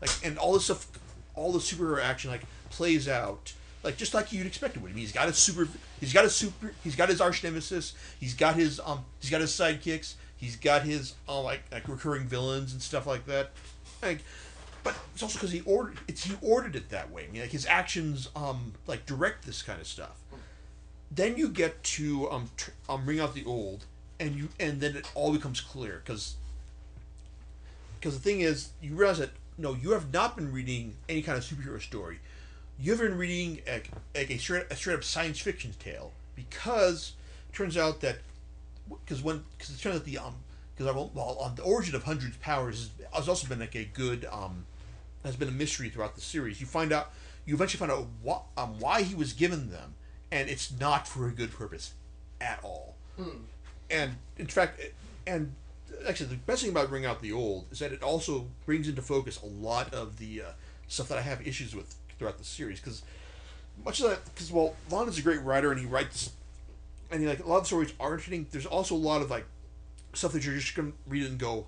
like 0.00 0.10
and 0.24 0.38
all 0.38 0.54
this 0.54 0.64
stuff, 0.64 0.88
all 1.34 1.52
the 1.52 1.58
superhero 1.58 2.02
action 2.02 2.30
like 2.30 2.42
plays 2.72 3.06
out 3.08 3.52
like 3.82 3.96
just 3.96 4.14
like 4.14 4.32
you'd 4.32 4.46
expect 4.46 4.76
it 4.76 4.82
would. 4.82 4.90
I 4.92 4.94
mean, 4.94 5.00
he's 5.00 5.12
got 5.12 5.28
a 5.28 5.32
super, 5.32 5.68
he's 5.98 6.12
got 6.12 6.24
a 6.24 6.30
super, 6.30 6.72
he's 6.84 6.94
got 6.94 7.08
his 7.08 7.20
arch 7.20 7.42
nemesis, 7.42 7.94
he's 8.20 8.34
got 8.34 8.54
his 8.54 8.80
um, 8.84 9.04
he's 9.20 9.30
got 9.30 9.40
his 9.40 9.50
sidekicks, 9.50 10.14
he's 10.36 10.56
got 10.56 10.82
his 10.82 11.14
uh, 11.28 11.40
like 11.40 11.62
like 11.72 11.88
recurring 11.88 12.26
villains 12.26 12.72
and 12.72 12.80
stuff 12.80 13.06
like 13.06 13.26
that. 13.26 13.50
Like, 14.00 14.20
but 14.84 14.94
it's 15.14 15.22
also 15.22 15.38
because 15.38 15.50
he 15.50 15.62
ordered 15.62 15.98
it's 16.06 16.24
he 16.24 16.36
ordered 16.40 16.76
it 16.76 16.90
that 16.90 17.10
way. 17.10 17.26
I 17.28 17.32
mean, 17.32 17.42
like 17.42 17.50
his 17.50 17.66
actions 17.66 18.28
um 18.36 18.72
like 18.86 19.04
direct 19.06 19.46
this 19.46 19.62
kind 19.62 19.80
of 19.80 19.86
stuff. 19.86 20.20
Then 21.10 21.36
you 21.36 21.48
get 21.48 21.82
to 21.84 22.30
um 22.30 22.50
tr- 22.56 22.70
um 22.88 23.04
ring 23.04 23.18
out 23.18 23.34
the 23.34 23.44
old, 23.44 23.84
and 24.20 24.36
you 24.36 24.48
and 24.60 24.80
then 24.80 24.96
it 24.96 25.10
all 25.14 25.32
becomes 25.32 25.60
clear 25.60 26.02
because 26.04 26.36
because 27.98 28.14
the 28.14 28.22
thing 28.22 28.40
is 28.42 28.70
you 28.80 28.94
realize 28.94 29.18
that 29.18 29.30
no, 29.58 29.74
you 29.74 29.90
have 29.90 30.12
not 30.12 30.36
been 30.36 30.52
reading 30.52 30.94
any 31.08 31.20
kind 31.20 31.36
of 31.36 31.44
superhero 31.44 31.80
story 31.80 32.20
you've 32.78 33.00
been 33.00 33.16
reading 33.16 33.60
a, 33.66 33.82
a, 34.14 34.36
straight, 34.38 34.66
a 34.70 34.76
straight 34.76 34.94
up 34.94 35.04
science 35.04 35.38
fiction 35.38 35.74
tale 35.78 36.12
because 36.34 37.12
it 37.48 37.54
turns 37.54 37.76
out 37.76 38.00
that 38.00 38.18
because 39.06 39.22
when 39.22 39.44
because 39.56 39.74
it 39.74 39.80
turns 39.80 39.96
out 39.96 40.04
the 40.04 40.18
um 40.18 40.34
because 40.76 40.92
well 40.94 41.36
on 41.40 41.54
the 41.54 41.62
origin 41.62 41.94
of 41.94 42.04
hundreds 42.04 42.36
powers 42.38 42.90
has 43.12 43.28
also 43.28 43.46
been 43.46 43.60
like 43.60 43.74
a 43.74 43.84
good 43.84 44.26
um 44.30 44.66
has 45.24 45.36
been 45.36 45.48
a 45.48 45.52
mystery 45.52 45.88
throughout 45.88 46.14
the 46.14 46.20
series. 46.20 46.60
You 46.60 46.66
find 46.66 46.92
out 46.92 47.12
you 47.46 47.54
eventually 47.54 47.78
find 47.78 47.92
out 47.92 48.06
what 48.22 48.42
um 48.56 48.78
why 48.78 49.02
he 49.02 49.14
was 49.14 49.32
given 49.32 49.70
them 49.70 49.94
and 50.30 50.48
it's 50.48 50.72
not 50.78 51.06
for 51.06 51.28
a 51.28 51.32
good 51.32 51.52
purpose 51.52 51.92
at 52.40 52.58
all. 52.62 52.96
Mm. 53.18 53.42
and 53.90 54.12
in 54.38 54.46
fact 54.46 54.80
and 55.26 55.54
actually 56.08 56.30
the 56.30 56.36
best 56.36 56.62
thing 56.62 56.70
about 56.70 56.88
bringing 56.88 57.08
out 57.08 57.20
the 57.20 57.30
old 57.30 57.66
is 57.70 57.78
that 57.80 57.92
it 57.92 58.02
also 58.02 58.46
brings 58.64 58.88
into 58.88 59.02
focus 59.02 59.38
a 59.42 59.46
lot 59.46 59.92
of 59.92 60.16
the 60.16 60.40
uh, 60.40 60.44
stuff 60.88 61.08
that 61.08 61.18
i 61.18 61.20
have 61.20 61.46
issues 61.46 61.74
with 61.74 61.94
throughout 62.22 62.38
the 62.38 62.44
series 62.44 62.78
because 62.78 63.02
much 63.84 64.00
of 64.00 64.08
that 64.10 64.24
because 64.26 64.52
well 64.52 64.76
Vaughan 64.88 65.08
is 65.08 65.18
a 65.18 65.22
great 65.22 65.42
writer 65.42 65.72
and 65.72 65.80
he 65.80 65.86
writes 65.86 66.30
and 67.10 67.20
he, 67.20 67.26
like 67.26 67.44
a 67.44 67.48
lot 67.48 67.58
of 67.58 67.66
stories 67.66 67.92
are 68.00 68.12
interesting. 68.12 68.46
There's 68.50 68.66
also 68.66 68.94
a 68.94 68.96
lot 68.96 69.22
of 69.22 69.30
like 69.30 69.44
stuff 70.14 70.32
that 70.32 70.44
you're 70.44 70.54
just 70.54 70.74
gonna 70.74 70.92
read 71.06 71.26
and 71.26 71.38
go, 71.38 71.66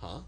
huh? 0.00 0.20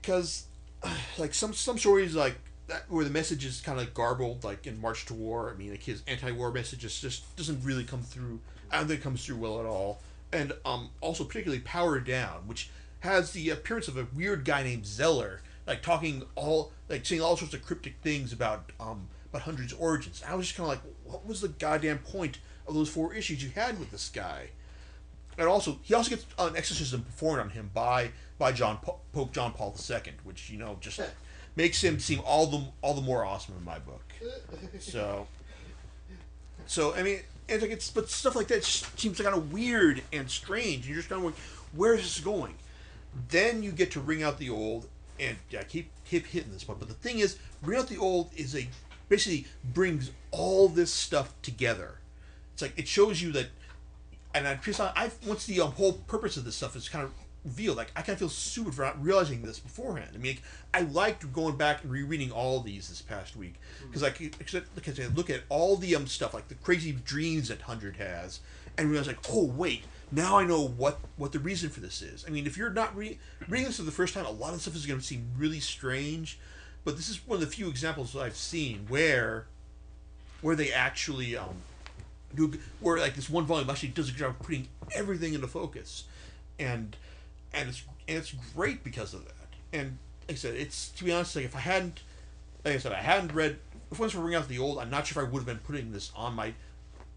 Because 0.00 0.46
like 1.18 1.34
some 1.34 1.52
some 1.52 1.78
stories 1.78 2.14
like 2.14 2.36
that 2.68 2.84
where 2.88 3.04
the 3.04 3.10
message 3.10 3.44
is 3.44 3.60
kind 3.60 3.78
of 3.78 3.94
garbled, 3.94 4.44
like 4.44 4.66
in 4.66 4.80
March 4.80 5.06
to 5.06 5.14
War. 5.14 5.52
I 5.54 5.58
mean, 5.58 5.70
like 5.70 5.82
his 5.82 6.02
anti-war 6.06 6.52
message 6.52 6.80
just 6.80 7.00
just 7.00 7.36
doesn't 7.36 7.62
really 7.64 7.84
come 7.84 8.02
through. 8.02 8.40
I 8.70 8.78
don't 8.78 8.88
think 8.88 9.00
it 9.00 9.02
comes 9.02 9.24
through 9.24 9.36
well 9.36 9.60
at 9.60 9.66
all. 9.66 10.00
And 10.32 10.52
um, 10.64 10.88
also 11.02 11.24
particularly 11.24 11.60
Power 11.60 12.00
Down, 12.00 12.46
which 12.46 12.70
has 13.00 13.32
the 13.32 13.50
appearance 13.50 13.86
of 13.86 13.98
a 13.98 14.06
weird 14.14 14.44
guy 14.44 14.62
named 14.62 14.86
Zeller 14.86 15.42
like 15.66 15.82
talking 15.82 16.24
all 16.34 16.72
like 16.88 17.06
saying 17.06 17.20
all 17.20 17.36
sorts 17.36 17.54
of 17.54 17.62
cryptic 17.62 17.96
things 18.02 18.32
about 18.32 18.70
um 18.80 19.08
about 19.30 19.42
hundreds 19.42 19.72
origins. 19.72 20.22
I 20.26 20.34
was 20.34 20.46
just 20.46 20.56
kind 20.56 20.70
of 20.70 20.76
like, 20.76 20.94
what 21.04 21.26
was 21.26 21.40
the 21.40 21.48
goddamn 21.48 21.98
point 21.98 22.38
of 22.66 22.74
those 22.74 22.88
four 22.88 23.14
issues 23.14 23.42
you 23.42 23.50
had 23.50 23.78
with 23.78 23.90
this 23.90 24.10
guy? 24.10 24.50
And 25.38 25.48
also, 25.48 25.78
he 25.82 25.94
also 25.94 26.10
gets 26.10 26.26
an 26.38 26.56
exorcism 26.56 27.02
performed 27.02 27.40
on 27.40 27.50
him 27.50 27.70
by 27.72 28.10
by 28.38 28.52
John 28.52 28.78
Pope 29.12 29.32
John 29.32 29.52
Paul 29.52 29.74
II, 29.88 30.12
which 30.24 30.50
you 30.50 30.58
know 30.58 30.76
just 30.80 31.00
makes 31.56 31.82
him 31.82 31.98
seem 31.98 32.20
all 32.24 32.46
the 32.46 32.62
all 32.82 32.94
the 32.94 33.00
more 33.00 33.24
awesome 33.24 33.54
in 33.56 33.64
my 33.64 33.78
book. 33.78 34.02
So, 34.78 35.26
so 36.66 36.94
I 36.94 37.02
mean, 37.02 37.20
and 37.48 37.62
like 37.62 37.70
it's 37.70 37.90
but 37.90 38.10
stuff 38.10 38.36
like 38.36 38.48
that 38.48 38.64
seems 38.64 39.20
kind 39.20 39.34
of 39.34 39.52
weird 39.52 40.02
and 40.12 40.30
strange. 40.30 40.76
And 40.80 40.86
You're 40.86 40.96
just 40.96 41.08
kind 41.08 41.20
of 41.20 41.26
like, 41.26 41.38
where 41.74 41.94
is 41.94 42.02
this 42.02 42.20
going? 42.20 42.54
Then 43.28 43.62
you 43.62 43.72
get 43.72 43.90
to 43.92 44.00
ring 44.00 44.22
out 44.22 44.38
the 44.38 44.50
old, 44.50 44.88
and 45.22 45.36
I 45.58 45.62
keep 45.64 45.90
keep 46.04 46.26
hitting 46.26 46.52
this 46.52 46.64
point, 46.64 46.78
but 46.78 46.88
the 46.88 46.94
thing 46.94 47.18
is, 47.18 47.38
Bring 47.62 47.78
Out 47.78 47.88
the 47.88 47.98
Old 47.98 48.30
is 48.36 48.54
a 48.54 48.68
basically 49.08 49.46
brings 49.74 50.10
all 50.30 50.68
this 50.68 50.92
stuff 50.92 51.34
together. 51.42 51.98
It's 52.54 52.62
like 52.62 52.72
it 52.76 52.88
shows 52.88 53.22
you 53.22 53.32
that, 53.32 53.46
and 54.34 54.46
I 54.46 54.58
I 54.78 55.10
once 55.26 55.46
the 55.46 55.60
um, 55.60 55.72
whole 55.72 55.92
purpose 55.92 56.36
of 56.36 56.44
this 56.44 56.56
stuff 56.56 56.76
is 56.76 56.88
kind 56.88 57.04
of 57.04 57.12
revealed. 57.44 57.76
Like 57.76 57.92
I 57.96 58.02
kind 58.02 58.14
of 58.14 58.18
feel 58.18 58.28
stupid 58.28 58.74
for 58.74 58.82
not 58.82 59.02
realizing 59.02 59.42
this 59.42 59.58
beforehand. 59.58 60.10
I 60.14 60.18
mean, 60.18 60.36
like, 60.36 60.42
I 60.74 60.80
liked 60.90 61.30
going 61.32 61.56
back 61.56 61.82
and 61.82 61.92
rereading 61.92 62.30
all 62.30 62.60
these 62.60 62.88
this 62.88 63.02
past 63.02 63.36
week 63.36 63.54
because 63.90 64.02
mm-hmm. 64.02 64.64
because 64.74 65.00
I 65.00 65.06
look 65.14 65.30
at 65.30 65.42
all 65.48 65.76
the 65.76 65.94
um 65.94 66.06
stuff 66.06 66.34
like 66.34 66.48
the 66.48 66.54
crazy 66.56 66.92
dreams 66.92 67.48
that 67.48 67.62
Hundred 67.62 67.96
has, 67.96 68.40
and 68.78 68.90
realize 68.90 69.06
like, 69.06 69.18
oh 69.30 69.44
wait, 69.44 69.84
now 70.10 70.38
I 70.38 70.44
know 70.44 70.66
what 70.66 71.00
what 71.16 71.32
the 71.32 71.38
reason 71.38 71.70
for 71.70 71.80
this 71.80 72.02
is. 72.02 72.24
I 72.26 72.30
mean, 72.30 72.46
if 72.46 72.56
you're 72.56 72.70
not 72.70 72.96
re- 72.96 73.18
reading 73.48 73.66
this 73.66 73.76
for 73.76 73.82
the 73.82 73.90
first 73.90 74.14
time, 74.14 74.26
a 74.26 74.30
lot 74.30 74.54
of 74.54 74.60
stuff 74.60 74.76
is 74.76 74.86
going 74.86 75.00
to 75.00 75.04
seem 75.04 75.30
really 75.36 75.60
strange, 75.60 76.38
but 76.84 76.96
this 76.96 77.08
is 77.08 77.26
one 77.26 77.36
of 77.36 77.40
the 77.40 77.54
few 77.54 77.68
examples 77.68 78.16
I've 78.16 78.36
seen 78.36 78.86
where 78.88 79.46
where 80.40 80.56
they 80.56 80.72
actually 80.72 81.36
um 81.36 81.56
do 82.34 82.52
where 82.80 82.98
like 82.98 83.14
this 83.14 83.30
one 83.30 83.44
volume 83.44 83.68
actually 83.70 83.90
does 83.90 84.08
a 84.08 84.12
good 84.12 84.18
job 84.18 84.30
of 84.30 84.38
putting 84.40 84.68
everything 84.94 85.34
into 85.34 85.46
focus, 85.46 86.04
and 86.58 86.96
and 87.52 87.68
it's 87.68 87.82
and 88.08 88.18
it's 88.18 88.34
great 88.54 88.84
because 88.84 89.14
of 89.14 89.24
that. 89.24 89.34
And 89.72 89.98
like 90.28 90.36
I 90.36 90.38
said, 90.38 90.54
it's 90.54 90.88
to 90.90 91.04
be 91.04 91.12
honest, 91.12 91.36
like 91.36 91.44
if 91.44 91.56
I 91.56 91.60
hadn't, 91.60 92.02
like 92.64 92.74
I 92.74 92.78
said, 92.78 92.92
I 92.92 93.00
hadn't 93.00 93.32
read. 93.32 93.58
If 93.90 93.98
once 93.98 94.14
we 94.14 94.22
bring 94.22 94.34
out 94.34 94.48
the 94.48 94.58
old, 94.58 94.78
I'm 94.78 94.88
not 94.88 95.06
sure 95.06 95.22
if 95.22 95.28
I 95.28 95.30
would 95.30 95.40
have 95.40 95.46
been 95.46 95.58
putting 95.58 95.92
this 95.92 96.10
on 96.16 96.34
my, 96.34 96.54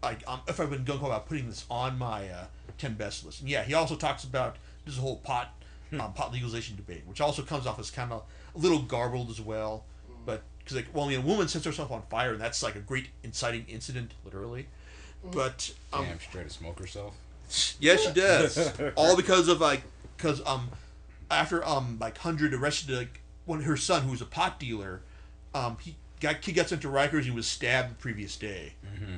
like, 0.06 0.22
um, 0.28 0.40
if 0.46 0.60
I've 0.60 0.70
been 0.70 0.84
gung 0.84 0.98
ho 0.98 1.06
about 1.06 1.26
putting 1.28 1.48
this 1.48 1.64
on 1.68 1.98
my 1.98 2.28
uh, 2.28 2.44
ten 2.78 2.94
best 2.94 3.24
list. 3.24 3.40
And 3.40 3.50
yeah, 3.50 3.64
he 3.64 3.74
also 3.74 3.96
talks 3.96 4.24
about 4.24 4.56
this 4.84 4.96
whole 4.96 5.16
pot, 5.16 5.52
um, 5.98 6.12
pot 6.12 6.32
legalization 6.32 6.76
debate, 6.76 7.02
which 7.06 7.20
also 7.20 7.42
comes 7.42 7.66
off 7.66 7.78
as 7.78 7.90
kind 7.90 8.12
of 8.12 8.22
a 8.54 8.58
little 8.58 8.80
garbled 8.80 9.30
as 9.30 9.40
well. 9.40 9.84
But 10.24 10.42
because 10.58 10.76
like, 10.76 10.86
well, 10.92 11.06
I 11.06 11.08
mean, 11.08 11.18
a 11.18 11.22
woman 11.22 11.48
sets 11.48 11.64
herself 11.64 11.90
on 11.90 12.02
fire, 12.08 12.32
and 12.32 12.40
that's 12.40 12.62
like 12.62 12.76
a 12.76 12.80
great 12.80 13.08
inciting 13.24 13.64
incident, 13.68 14.12
literally. 14.24 14.68
But 15.24 15.72
um, 15.92 16.04
Damn, 16.04 16.18
she 16.20 16.30
tried 16.30 16.44
to 16.44 16.50
smoke 16.50 16.78
herself. 16.78 17.14
Yes, 17.80 18.04
she 18.04 18.12
does. 18.20 18.72
All 18.94 19.16
because 19.16 19.48
of 19.48 19.60
like, 19.60 19.82
because 20.16 20.40
um, 20.46 20.70
after 21.30 21.66
um 21.66 21.98
like 22.00 22.18
hundred 22.18 22.54
arrested 22.54 22.96
like 22.96 23.20
one 23.44 23.62
her 23.62 23.76
son 23.76 24.02
who 24.02 24.12
was 24.12 24.20
a 24.20 24.26
pot 24.26 24.60
dealer, 24.60 25.02
um 25.54 25.76
he 25.80 25.96
got 26.20 26.44
he 26.44 26.52
got 26.52 26.68
sent 26.68 26.82
to 26.82 26.88
Rikers 26.88 27.22
he 27.22 27.30
was 27.30 27.46
stabbed 27.46 27.90
the 27.90 27.94
previous 27.94 28.36
day. 28.36 28.74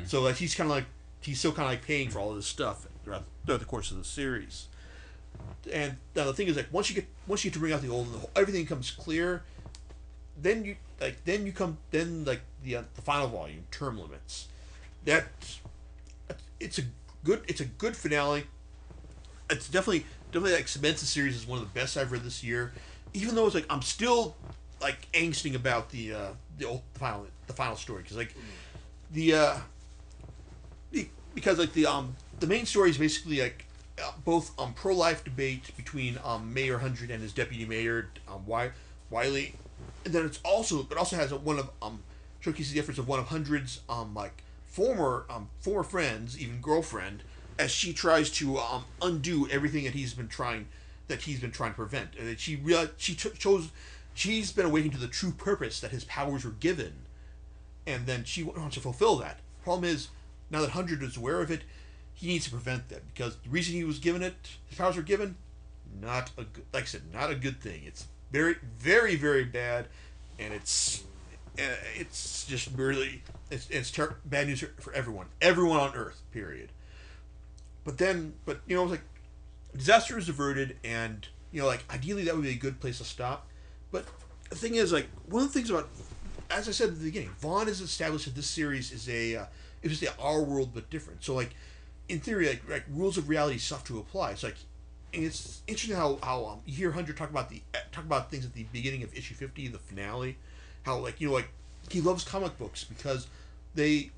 So 0.07 0.23
like 0.23 0.37
he's 0.37 0.55
kind 0.55 0.71
of 0.71 0.77
like 0.77 0.87
he's 1.21 1.39
still 1.39 1.53
kind 1.53 1.67
of 1.67 1.73
like 1.73 1.85
paying 1.85 2.11
for 2.11 2.19
all 2.19 2.31
of 2.31 2.37
this 2.37 2.47
stuff 2.47 2.87
throughout, 3.05 3.25
throughout 3.45 3.61
the 3.61 3.67
course 3.67 3.91
of 3.91 3.99
the 3.99 4.05
series. 4.05 4.69
And 5.73 5.97
now 6.15 6.25
the 6.25 6.33
thing 6.33 6.49
is 6.49 6.57
like 6.57 6.69
once 6.73 6.89
you 6.89 6.95
get 6.95 7.07
once 7.27 7.45
you 7.45 7.51
get 7.51 7.55
to 7.55 7.61
bring 7.61 7.73
out 7.73 7.83
the 7.83 7.89
old 7.89 8.07
and 8.07 8.15
the 8.15 8.19
whole, 8.21 8.31
everything 8.37 8.67
comes 8.67 8.91
clear, 8.91 9.43
then 10.41 10.65
you 10.65 10.77
like 11.01 11.25
then 11.25 11.47
you 11.47 11.53
come 11.53 11.79
then 11.91 12.25
like 12.25 12.41
the 12.63 12.77
uh, 12.77 12.83
the 12.95 13.03
final 13.03 13.29
volume 13.29 13.65
term 13.71 13.99
limits. 13.99 14.49
That 15.05 15.27
it's 16.61 16.79
a 16.79 16.83
good 17.25 17.43
it's 17.49 17.61
a 17.61 17.65
good 17.65 17.97
finale 17.97 18.45
it's 19.51 19.69
definitely 19.69 20.05
definitely 20.27 20.53
like 20.53 20.69
cements 20.69 21.01
the 21.01 21.07
series 21.07 21.37
as 21.37 21.47
one 21.47 21.59
of 21.59 21.65
the 21.73 21.79
best 21.79 21.97
I've 21.97 22.13
read 22.13 22.23
this 22.23 22.45
year. 22.45 22.73
Even 23.15 23.35
though 23.35 23.47
it's 23.47 23.55
like 23.55 23.67
I'm 23.71 23.83
still 23.83 24.37
like 24.81 25.11
angsting 25.13 25.55
about 25.55 25.91
the 25.91 26.13
uh, 26.15 26.29
the, 26.59 26.67
old, 26.67 26.83
the 26.95 27.01
final 27.01 27.27
the 27.47 27.53
final 27.53 27.77
story 27.77 28.03
because 28.03 28.17
like 28.17 28.35
the 29.11 29.35
uh, 29.35 29.57
because 31.35 31.59
like 31.59 31.73
the 31.73 31.87
um 31.87 32.15
the 32.41 32.47
main 32.47 32.67
story 32.67 32.91
is 32.91 32.99
basically 32.99 33.41
like 33.41 33.65
uh, 34.03 34.13
both 34.25 34.59
um 34.59 34.73
pro 34.75 34.95
life 34.95 35.25
debate 35.25 35.71
between 35.77 36.19
um 36.25 36.53
Mayor 36.53 36.79
Hundred 36.79 37.11
and 37.11 37.23
his 37.23 37.33
deputy 37.33 37.65
mayor 37.65 38.09
um 38.29 38.47
Wy- 38.47 38.73
Wylie, 39.11 39.55
and 40.05 40.15
then 40.15 40.25
it's 40.25 40.41
also 40.45 40.87
it 40.91 40.97
also 40.97 41.17
has 41.17 41.33
a, 41.33 41.37
one 41.37 41.59
of 41.59 41.71
um 41.81 42.03
showcases 42.41 42.73
the 42.73 42.81
efforts 42.81 42.99
of 42.99 43.09
one 43.09 43.19
of 43.19 43.27
Hundred's 43.27 43.81
um 43.89 44.15
like 44.15 44.43
former 44.67 45.25
um 45.31 45.49
former 45.61 45.83
friends 45.83 46.41
even 46.41 46.61
girlfriend 46.61 47.23
as 47.59 47.71
she 47.71 47.93
tries 47.93 48.31
to 48.31 48.57
um, 48.59 48.85
undo 49.03 49.49
everything 49.51 49.85
that 49.85 49.93
he's 49.93 50.15
been 50.15 50.29
trying 50.29 50.69
that 51.09 51.23
he's 51.23 51.41
been 51.41 51.51
trying 51.51 51.71
to 51.71 51.77
prevent. 51.77 52.11
And 52.19 52.29
that 52.29 52.39
she 52.39 52.57
realized 52.57 52.93
she 52.99 53.15
t- 53.15 53.31
chose 53.31 53.71
she's 54.15 54.53
been 54.53 54.67
awakening 54.67 54.93
to 54.93 54.99
the 54.99 55.09
true 55.09 55.33
purpose 55.33 55.81
that 55.81 55.91
his 55.91 56.05
powers 56.05 56.45
were 56.45 56.51
given. 56.53 56.93
And 57.87 58.07
then 58.07 58.25
she 58.25 58.43
wants 58.43 58.75
to 58.75 58.81
fulfill 58.81 59.17
that. 59.17 59.41
Problem 59.65 59.85
is 59.89 60.09
now 60.51 60.61
that 60.61 60.71
hundred 60.71 61.03
is 61.03 61.17
aware 61.17 61.41
of 61.41 61.51
it 61.51 61.63
he 62.15 62.27
needs 62.27 62.47
to 62.47 62.51
prevent 62.51 62.89
that. 62.89 63.07
Because 63.15 63.37
the 63.37 63.49
reason 63.49 63.75
he 63.75 63.85
was 63.85 63.99
given 63.99 64.23
it 64.23 64.35
his 64.67 64.77
powers 64.79 64.97
were 64.97 65.03
given 65.03 65.37
not 66.03 66.31
a 66.37 66.45
good 66.45 66.65
like 66.73 66.83
i 66.83 66.87
said 66.87 67.03
not 67.13 67.31
a 67.31 67.35
good 67.35 67.61
thing. 67.61 67.83
It's 67.87 68.07
very 68.33 68.57
very 68.79 69.17
very 69.17 69.45
bad. 69.45 69.87
And 70.39 70.53
it's 70.53 71.05
uh, 71.59 71.63
it's 71.97 72.45
just 72.47 72.71
really 72.77 73.23
it's, 73.51 73.69
it's 73.71 73.91
ter- 73.91 74.17
bad 74.25 74.47
news 74.49 74.61
for- 74.61 74.81
for 74.81 74.93
everyone. 74.93 75.27
Everyone 75.41 75.81
on 75.81 75.95
earth 75.95 76.23
period. 76.33 76.71
But 77.85 77.99
then, 77.99 78.35
but 78.45 78.61
you 78.67 78.77
know, 78.77 78.83
it's 78.83 78.91
like 78.91 79.03
disaster 79.77 80.19
is 80.19 80.29
averted, 80.29 80.77
and 80.85 81.27
you 81.53 81.61
know, 81.63 81.67
like 81.67 81.85
ideally 81.93 82.25
that 82.25 82.35
would 82.35 82.45
be 82.45 82.51
a 82.51 82.55
good 82.55 82.81
place 82.81 82.99
to 82.99 83.05
stop. 83.05 83.47
But 83.91 84.07
the 84.51 84.57
thing 84.57 84.75
is, 84.75 84.93
like 84.93 85.09
one 85.29 85.43
of 85.43 85.53
the 85.53 85.59
things 85.59 85.71
about, 85.71 85.89
as 86.51 86.69
I 86.69 86.73
said 86.73 86.89
at 86.89 86.99
the 86.99 87.05
beginning, 87.05 87.31
Vaughan 87.41 87.67
has 87.67 87.81
established 87.81 88.27
that 88.27 88.35
this 88.35 88.47
series 88.47 88.93
is 88.93 89.09
a, 89.09 89.37
uh, 89.37 89.47
it 89.83 89.89
was 89.89 90.01
the 90.01 90.11
our 90.19 90.43
world 90.43 90.71
but 90.75 90.91
different. 90.91 91.25
So 91.25 91.35
like, 91.35 91.55
in 92.09 92.21
theory, 92.21 92.49
like, 92.49 92.69
like 92.69 92.85
rules 92.91 93.19
of 93.19 93.29
reality 93.29 93.59
stuff 93.59 93.85
to 93.85 93.99
apply. 93.99 94.33
It's 94.33 94.43
like, 94.43 94.57
and 95.15 95.25
it's 95.25 95.63
interesting 95.67 95.97
how 95.97 96.19
how 96.23 96.45
um, 96.45 96.61
you 96.67 96.75
hear 96.75 96.91
Hunter 96.91 97.13
talk 97.13 97.31
about 97.31 97.49
the 97.49 97.63
talk 97.93 98.05
about 98.05 98.31
things 98.31 98.45
at 98.45 98.53
the 98.55 98.65
beginning 98.73 99.03
of 99.03 99.17
issue 99.17 99.35
fifty, 99.35 99.69
the 99.69 99.79
finale, 99.79 100.37
how 100.83 100.99
like 100.99 101.21
you 101.21 101.29
know 101.29 101.35
like 101.35 101.49
he 101.91 102.01
loves 102.01 102.25
comic 102.25 102.59
books 102.59 102.85
because 102.85 103.27
they 103.75 104.11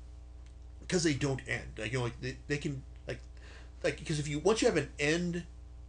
because 0.81 1.03
they 1.03 1.13
don't 1.13 1.41
end. 1.47 1.63
Like 1.77 1.91
you 1.93 1.99
know 1.99 2.05
like 2.05 2.19
they, 2.19 2.37
they 2.47 2.57
can 2.57 2.83
like 3.07 3.19
like 3.83 3.99
because 3.99 4.19
if 4.19 4.27
you 4.27 4.39
once 4.39 4.61
you 4.61 4.67
have 4.67 4.77
an 4.77 4.89
end, 4.99 5.43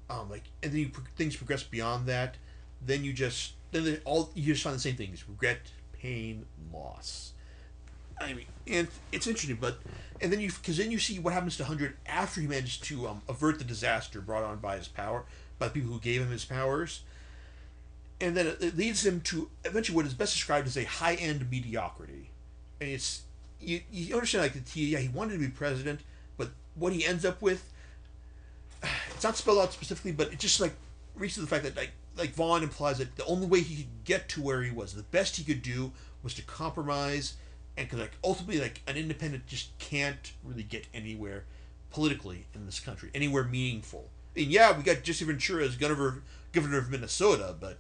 um, 0.09 0.31
like 0.31 0.45
and 0.63 0.73
then 0.73 0.81
you 0.81 0.91
things 1.17 1.37
progress 1.37 1.65
beyond 1.65 2.07
that, 2.07 2.37
then 2.85 3.03
you 3.05 3.13
just 3.13 3.55
then 3.73 4.01
all 4.05 4.31
you 4.35 4.53
just 4.53 4.63
find 4.63 4.77
the 4.77 4.81
same 4.81 4.97
things: 4.97 5.29
regret, 5.29 5.61
pain, 5.93 6.47
loss. 6.73 7.33
I 8.21 8.35
mean, 8.35 8.47
and 8.67 8.89
it's 9.11 9.27
interesting, 9.27 9.59
but 9.61 9.79
and 10.21 10.33
then 10.33 10.41
you 10.41 10.51
because 10.51 10.77
then 10.77 10.91
you 10.91 10.99
see 10.99 11.19
what 11.19 11.33
happens 11.33 11.57
to 11.57 11.65
Hundred 11.65 11.97
after 12.07 12.41
he 12.41 12.47
managed 12.47 12.85
to 12.85 13.09
um, 13.09 13.23
avert 13.29 13.59
the 13.59 13.65
disaster 13.65 14.21
brought 14.21 14.45
on 14.45 14.59
by 14.59 14.77
his 14.77 14.89
power, 14.89 15.25
by 15.59 15.69
the 15.69 15.75
people 15.75 15.91
who 15.91 15.99
gave 15.99 16.21
him 16.21 16.31
his 16.31 16.45
powers, 16.45 17.03
and 18.21 18.37
then 18.37 18.47
it, 18.47 18.77
leads 18.77 19.05
him 19.05 19.21
to 19.23 19.51
eventually 19.65 19.97
what 19.97 20.07
is 20.07 20.15
best 20.15 20.35
described 20.35 20.67
as 20.67 20.77
a 20.77 20.85
high 20.85 21.15
end 21.15 21.51
mediocrity, 21.51 22.31
and 22.81 22.91
it's 22.91 23.23
you 23.61 23.81
you 23.91 24.15
understand 24.15 24.43
like 24.43 24.65
the 24.65 24.81
yeah 24.81 24.99
he 24.99 25.09
wanted 25.09 25.35
to 25.35 25.39
be 25.41 25.49
president, 25.49 26.01
but 26.37 26.51
what 26.75 26.93
he 26.93 27.05
ends 27.05 27.25
up 27.25 27.43
with 27.43 27.69
it's 29.15 29.25
not 29.25 29.37
spelled 29.37 29.59
out 29.59 29.73
specifically, 29.73 30.13
but 30.13 30.33
it 30.33 30.39
just 30.39 30.61
like 30.61 30.75
reaches 31.17 31.39
the 31.39 31.47
fact 31.47 31.65
that 31.65 31.77
like 31.77 31.93
like 32.17 32.35
Vaughan 32.35 32.63
implies 32.63 32.99
that 32.99 33.17
the 33.17 33.25
only 33.25 33.47
way 33.47 33.61
he 33.61 33.77
could 33.77 34.05
get 34.05 34.29
to 34.31 34.43
where 34.43 34.63
he 34.63 34.71
was, 34.71 34.95
the 34.95 35.03
best 35.05 35.37
he 35.37 35.45
could 35.45 35.63
do 35.63 35.93
was 36.23 36.35
to 36.35 36.43
compromise, 36.43 37.35
and 37.77 37.87
because 37.87 38.01
like 38.01 38.13
ultimately 38.23 38.61
like 38.61 38.81
an 38.87 38.97
independent 38.97 39.47
just 39.47 39.77
can't 39.79 40.33
really 40.45 40.63
get 40.63 40.87
anywhere 40.95 41.45
politically 41.91 42.47
in 42.55 42.67
this 42.67 42.81
country, 42.81 43.11
anywhere 43.15 43.45
meaningful. 43.45 44.09
And 44.37 44.47
yeah, 44.47 44.77
we 44.77 44.83
got 44.83 45.03
Jesse 45.03 45.25
Ventura 45.25 45.65
as 45.65 45.77
governor 45.77 46.23
governor 46.53 46.79
of 46.79 46.91
Minnesota, 46.91 47.55
but 47.59 47.79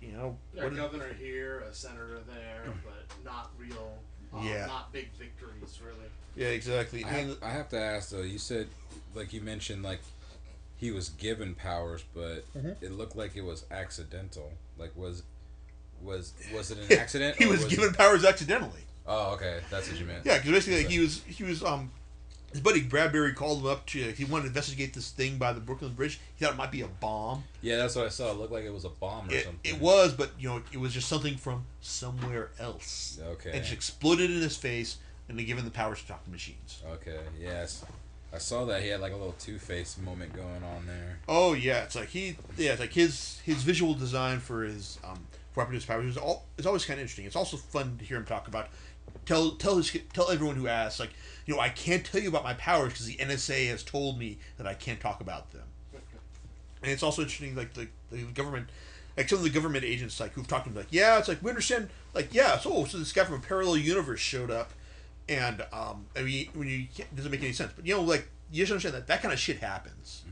you 0.00 0.12
know 0.12 0.36
Yeah, 0.54 0.64
what 0.64 0.72
is- 0.72 0.78
governor 0.78 1.12
here, 1.14 1.60
a 1.60 1.74
senator 1.74 2.20
there, 2.26 2.72
but 2.84 3.24
not 3.24 3.50
real, 3.58 3.98
um, 4.32 4.46
Yeah. 4.46 4.66
not 4.66 4.92
big 4.92 5.10
victories 5.18 5.78
really. 5.84 6.08
yeah 6.36 6.48
exactly. 6.48 7.04
I 7.04 7.08
And 7.10 7.28
have, 7.30 7.42
I 7.42 7.50
have 7.50 7.68
to 7.70 7.80
ask 7.80 8.10
though. 8.10 8.22
You 8.22 8.38
said, 8.38 8.68
like 9.14 9.32
you 9.32 9.40
mentioned, 9.40 9.82
like 9.82 10.00
he 10.76 10.90
was 10.90 11.08
given 11.10 11.54
powers, 11.54 12.04
but 12.14 12.44
Mm-hmm. 12.56 12.84
it 12.84 12.92
looked 12.92 13.16
like 13.16 13.36
it 13.36 13.42
was 13.44 13.64
accidental. 13.70 14.52
Like 14.78 14.92
was 14.96 15.22
was 16.02 16.32
was 16.54 16.70
it 16.70 16.78
an 16.90 16.98
accident? 16.98 17.36
he 17.36 17.44
or 17.46 17.50
was 17.50 17.64
it- 17.64 17.70
given 17.70 17.92
powers 17.94 18.24
accidentally. 18.24 18.80
Oh, 19.06 19.34
okay, 19.34 19.60
that's 19.70 19.90
what 19.90 20.00
you 20.00 20.06
meant. 20.06 20.24
Yeah, 20.24 20.36
because 20.38 20.50
basically 20.50 20.82
like, 20.82 20.90
he 20.90 20.98
was 20.98 21.22
he 21.26 21.44
was 21.44 21.62
um 21.62 21.90
his 22.52 22.60
buddy 22.60 22.80
Bradbury 22.82 23.32
called 23.34 23.60
him 23.60 23.66
up 23.66 23.84
to 23.86 24.12
he 24.12 24.24
wanted 24.24 24.42
to 24.44 24.48
investigate 24.48 24.94
this 24.94 25.10
thing 25.10 25.36
by 25.38 25.52
the 25.52 25.60
Brooklyn 25.60 25.92
Bridge. 25.92 26.20
He 26.36 26.44
thought 26.44 26.54
it 26.54 26.56
might 26.56 26.70
be 26.70 26.80
a 26.82 26.86
bomb. 26.86 27.44
Yeah, 27.62 27.76
that's 27.76 27.96
what 27.96 28.06
I 28.06 28.08
saw. 28.10 28.30
It 28.30 28.38
looked 28.38 28.52
like 28.52 28.64
it 28.64 28.72
was 28.72 28.84
a 28.84 28.90
bomb 28.90 29.28
or 29.28 29.32
It, 29.34 29.44
something. 29.44 29.74
it 29.74 29.80
was, 29.80 30.12
but 30.14 30.30
you 30.38 30.48
know, 30.48 30.62
it 30.72 30.78
was 30.78 30.92
just 30.94 31.08
something 31.08 31.36
from 31.36 31.66
somewhere 31.80 32.50
else. 32.58 33.18
Okay. 33.22 33.50
And 33.52 33.60
just 33.62 33.72
exploded 33.74 34.30
in 34.30 34.40
his 34.40 34.56
face, 34.56 34.96
and 35.28 35.38
they 35.38 35.44
gave 35.44 35.58
him 35.58 35.64
the 35.64 35.70
powers 35.70 36.00
to 36.02 36.06
talk 36.08 36.24
to 36.24 36.30
machines. 36.30 36.80
Okay. 36.92 37.18
Yes. 37.40 37.84
I 38.34 38.38
saw 38.38 38.64
that 38.64 38.82
he 38.82 38.88
had 38.88 39.00
like 39.00 39.12
a 39.12 39.16
little 39.16 39.36
Two 39.38 39.58
Face 39.58 39.96
moment 39.98 40.32
going 40.32 40.64
on 40.64 40.86
there. 40.86 41.18
Oh 41.28 41.52
yeah, 41.52 41.84
it's 41.84 41.94
like 41.94 42.08
he 42.08 42.36
yeah, 42.56 42.72
it's 42.72 42.80
like 42.80 42.92
his 42.92 43.40
his 43.44 43.62
visual 43.62 43.94
design 43.94 44.40
for 44.40 44.64
his 44.64 44.98
um 45.04 45.26
his 45.70 45.84
powers 45.84 46.06
is 46.06 46.16
all 46.16 46.46
it's 46.58 46.66
always 46.66 46.84
kind 46.84 46.98
of 46.98 47.02
interesting. 47.02 47.26
It's 47.26 47.36
also 47.36 47.56
fun 47.56 47.96
to 47.98 48.04
hear 48.04 48.16
him 48.16 48.24
talk 48.24 48.48
about 48.48 48.68
tell 49.24 49.52
tell 49.52 49.76
his 49.76 49.96
tell 50.12 50.30
everyone 50.30 50.56
who 50.56 50.66
asks 50.66 50.98
like 50.98 51.10
you 51.46 51.54
know 51.54 51.60
I 51.60 51.68
can't 51.68 52.04
tell 52.04 52.20
you 52.20 52.28
about 52.28 52.42
my 52.42 52.54
powers 52.54 52.92
because 52.92 53.06
the 53.06 53.16
NSA 53.16 53.68
has 53.68 53.84
told 53.84 54.18
me 54.18 54.38
that 54.58 54.66
I 54.66 54.74
can't 54.74 55.00
talk 55.00 55.20
about 55.20 55.52
them. 55.52 55.62
And 56.82 56.92
it's 56.92 57.02
also 57.02 57.22
interesting 57.22 57.54
like 57.54 57.72
the, 57.74 57.88
the 58.10 58.24
government 58.24 58.68
like 59.16 59.28
some 59.28 59.38
of 59.38 59.44
the 59.44 59.50
government 59.50 59.84
agents 59.84 60.18
like 60.18 60.32
who've 60.32 60.46
talked 60.48 60.64
to 60.64 60.70
him 60.70 60.76
like 60.76 60.88
yeah 60.90 61.18
it's 61.18 61.28
like 61.28 61.40
we 61.40 61.50
understand 61.50 61.88
like 62.14 62.34
yeah 62.34 62.58
so 62.58 62.84
so 62.84 62.98
this 62.98 63.12
guy 63.12 63.24
from 63.24 63.36
a 63.36 63.38
parallel 63.38 63.76
universe 63.76 64.20
showed 64.20 64.50
up 64.50 64.72
and 65.28 65.64
um 65.72 66.06
I 66.16 66.22
mean 66.22 66.48
when 66.54 66.68
you 66.68 66.86
it 66.96 67.16
doesn't 67.16 67.30
make 67.30 67.42
any 67.42 67.52
sense 67.52 67.72
but 67.74 67.86
you 67.86 67.94
know 67.94 68.02
like 68.02 68.28
you 68.50 68.62
just 68.62 68.70
understand 68.72 68.94
that 68.94 69.06
that 69.08 69.22
kind 69.22 69.32
of 69.32 69.38
shit 69.38 69.58
happens. 69.58 70.22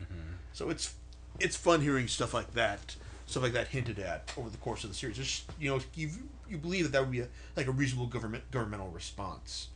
So 0.53 0.71
it's 0.71 0.95
it's 1.41 1.57
fun 1.57 1.81
hearing 1.81 2.09
stuff 2.09 2.35
like 2.35 2.53
that, 2.55 2.95
stuff 3.27 3.43
like 3.43 3.53
that 3.55 3.69
hinted 3.69 3.99
at 3.99 4.33
over 4.37 4.49
the 4.49 4.59
course 4.59 4.85
of 4.85 4.91
the 4.91 4.97
series. 4.97 5.17
Just, 5.17 5.45
you 5.59 5.71
know, 5.71 5.81
you 5.95 6.11
you 6.49 6.59
believe 6.59 6.85
that 6.85 6.93
that 6.93 7.01
would 7.01 7.11
be 7.11 7.21
a, 7.21 7.29
like 7.57 7.67
a 7.67 7.73
reasonable 7.73 8.07
government 8.07 8.45
governmental 8.51 8.89
response. 8.89 9.69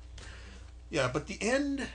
Yeah, 0.91 1.11
but 1.13 1.27
the 1.27 1.39
end, 1.41 1.89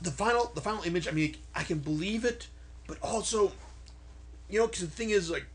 the 0.00 0.10
final 0.10 0.50
the 0.54 0.60
final 0.60 0.82
image. 0.84 1.08
I 1.08 1.10
mean, 1.10 1.36
I 1.54 1.64
can 1.64 1.80
believe 1.80 2.24
it, 2.24 2.48
but 2.86 2.98
also, 3.02 3.52
you 4.48 4.58
know, 4.60 4.66
because 4.66 4.80
the 4.80 4.86
thing 4.86 5.10
is 5.10 5.30
like. 5.30 5.46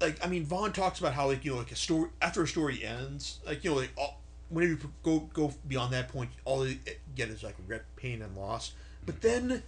Like 0.00 0.24
I 0.24 0.28
mean, 0.28 0.46
Vaughan 0.46 0.72
talks 0.72 0.98
about 0.98 1.12
how 1.12 1.26
like 1.26 1.44
you 1.44 1.50
know 1.50 1.58
like 1.58 1.72
a 1.72 1.76
story 1.76 2.08
after 2.22 2.42
a 2.42 2.48
story 2.48 2.82
ends, 2.82 3.38
like 3.46 3.62
you 3.62 3.70
know 3.70 3.76
like 3.76 3.90
all, 3.98 4.19
whenever 4.50 4.72
you 4.72 4.78
go 5.02 5.20
go 5.32 5.54
beyond 5.66 5.92
that 5.92 6.08
point, 6.08 6.30
all 6.44 6.66
you 6.66 6.78
get 7.14 7.28
is 7.28 7.42
like 7.42 7.56
regret, 7.58 7.84
pain, 7.96 8.20
and 8.20 8.36
loss. 8.36 8.72
But 9.06 9.22
then 9.22 9.62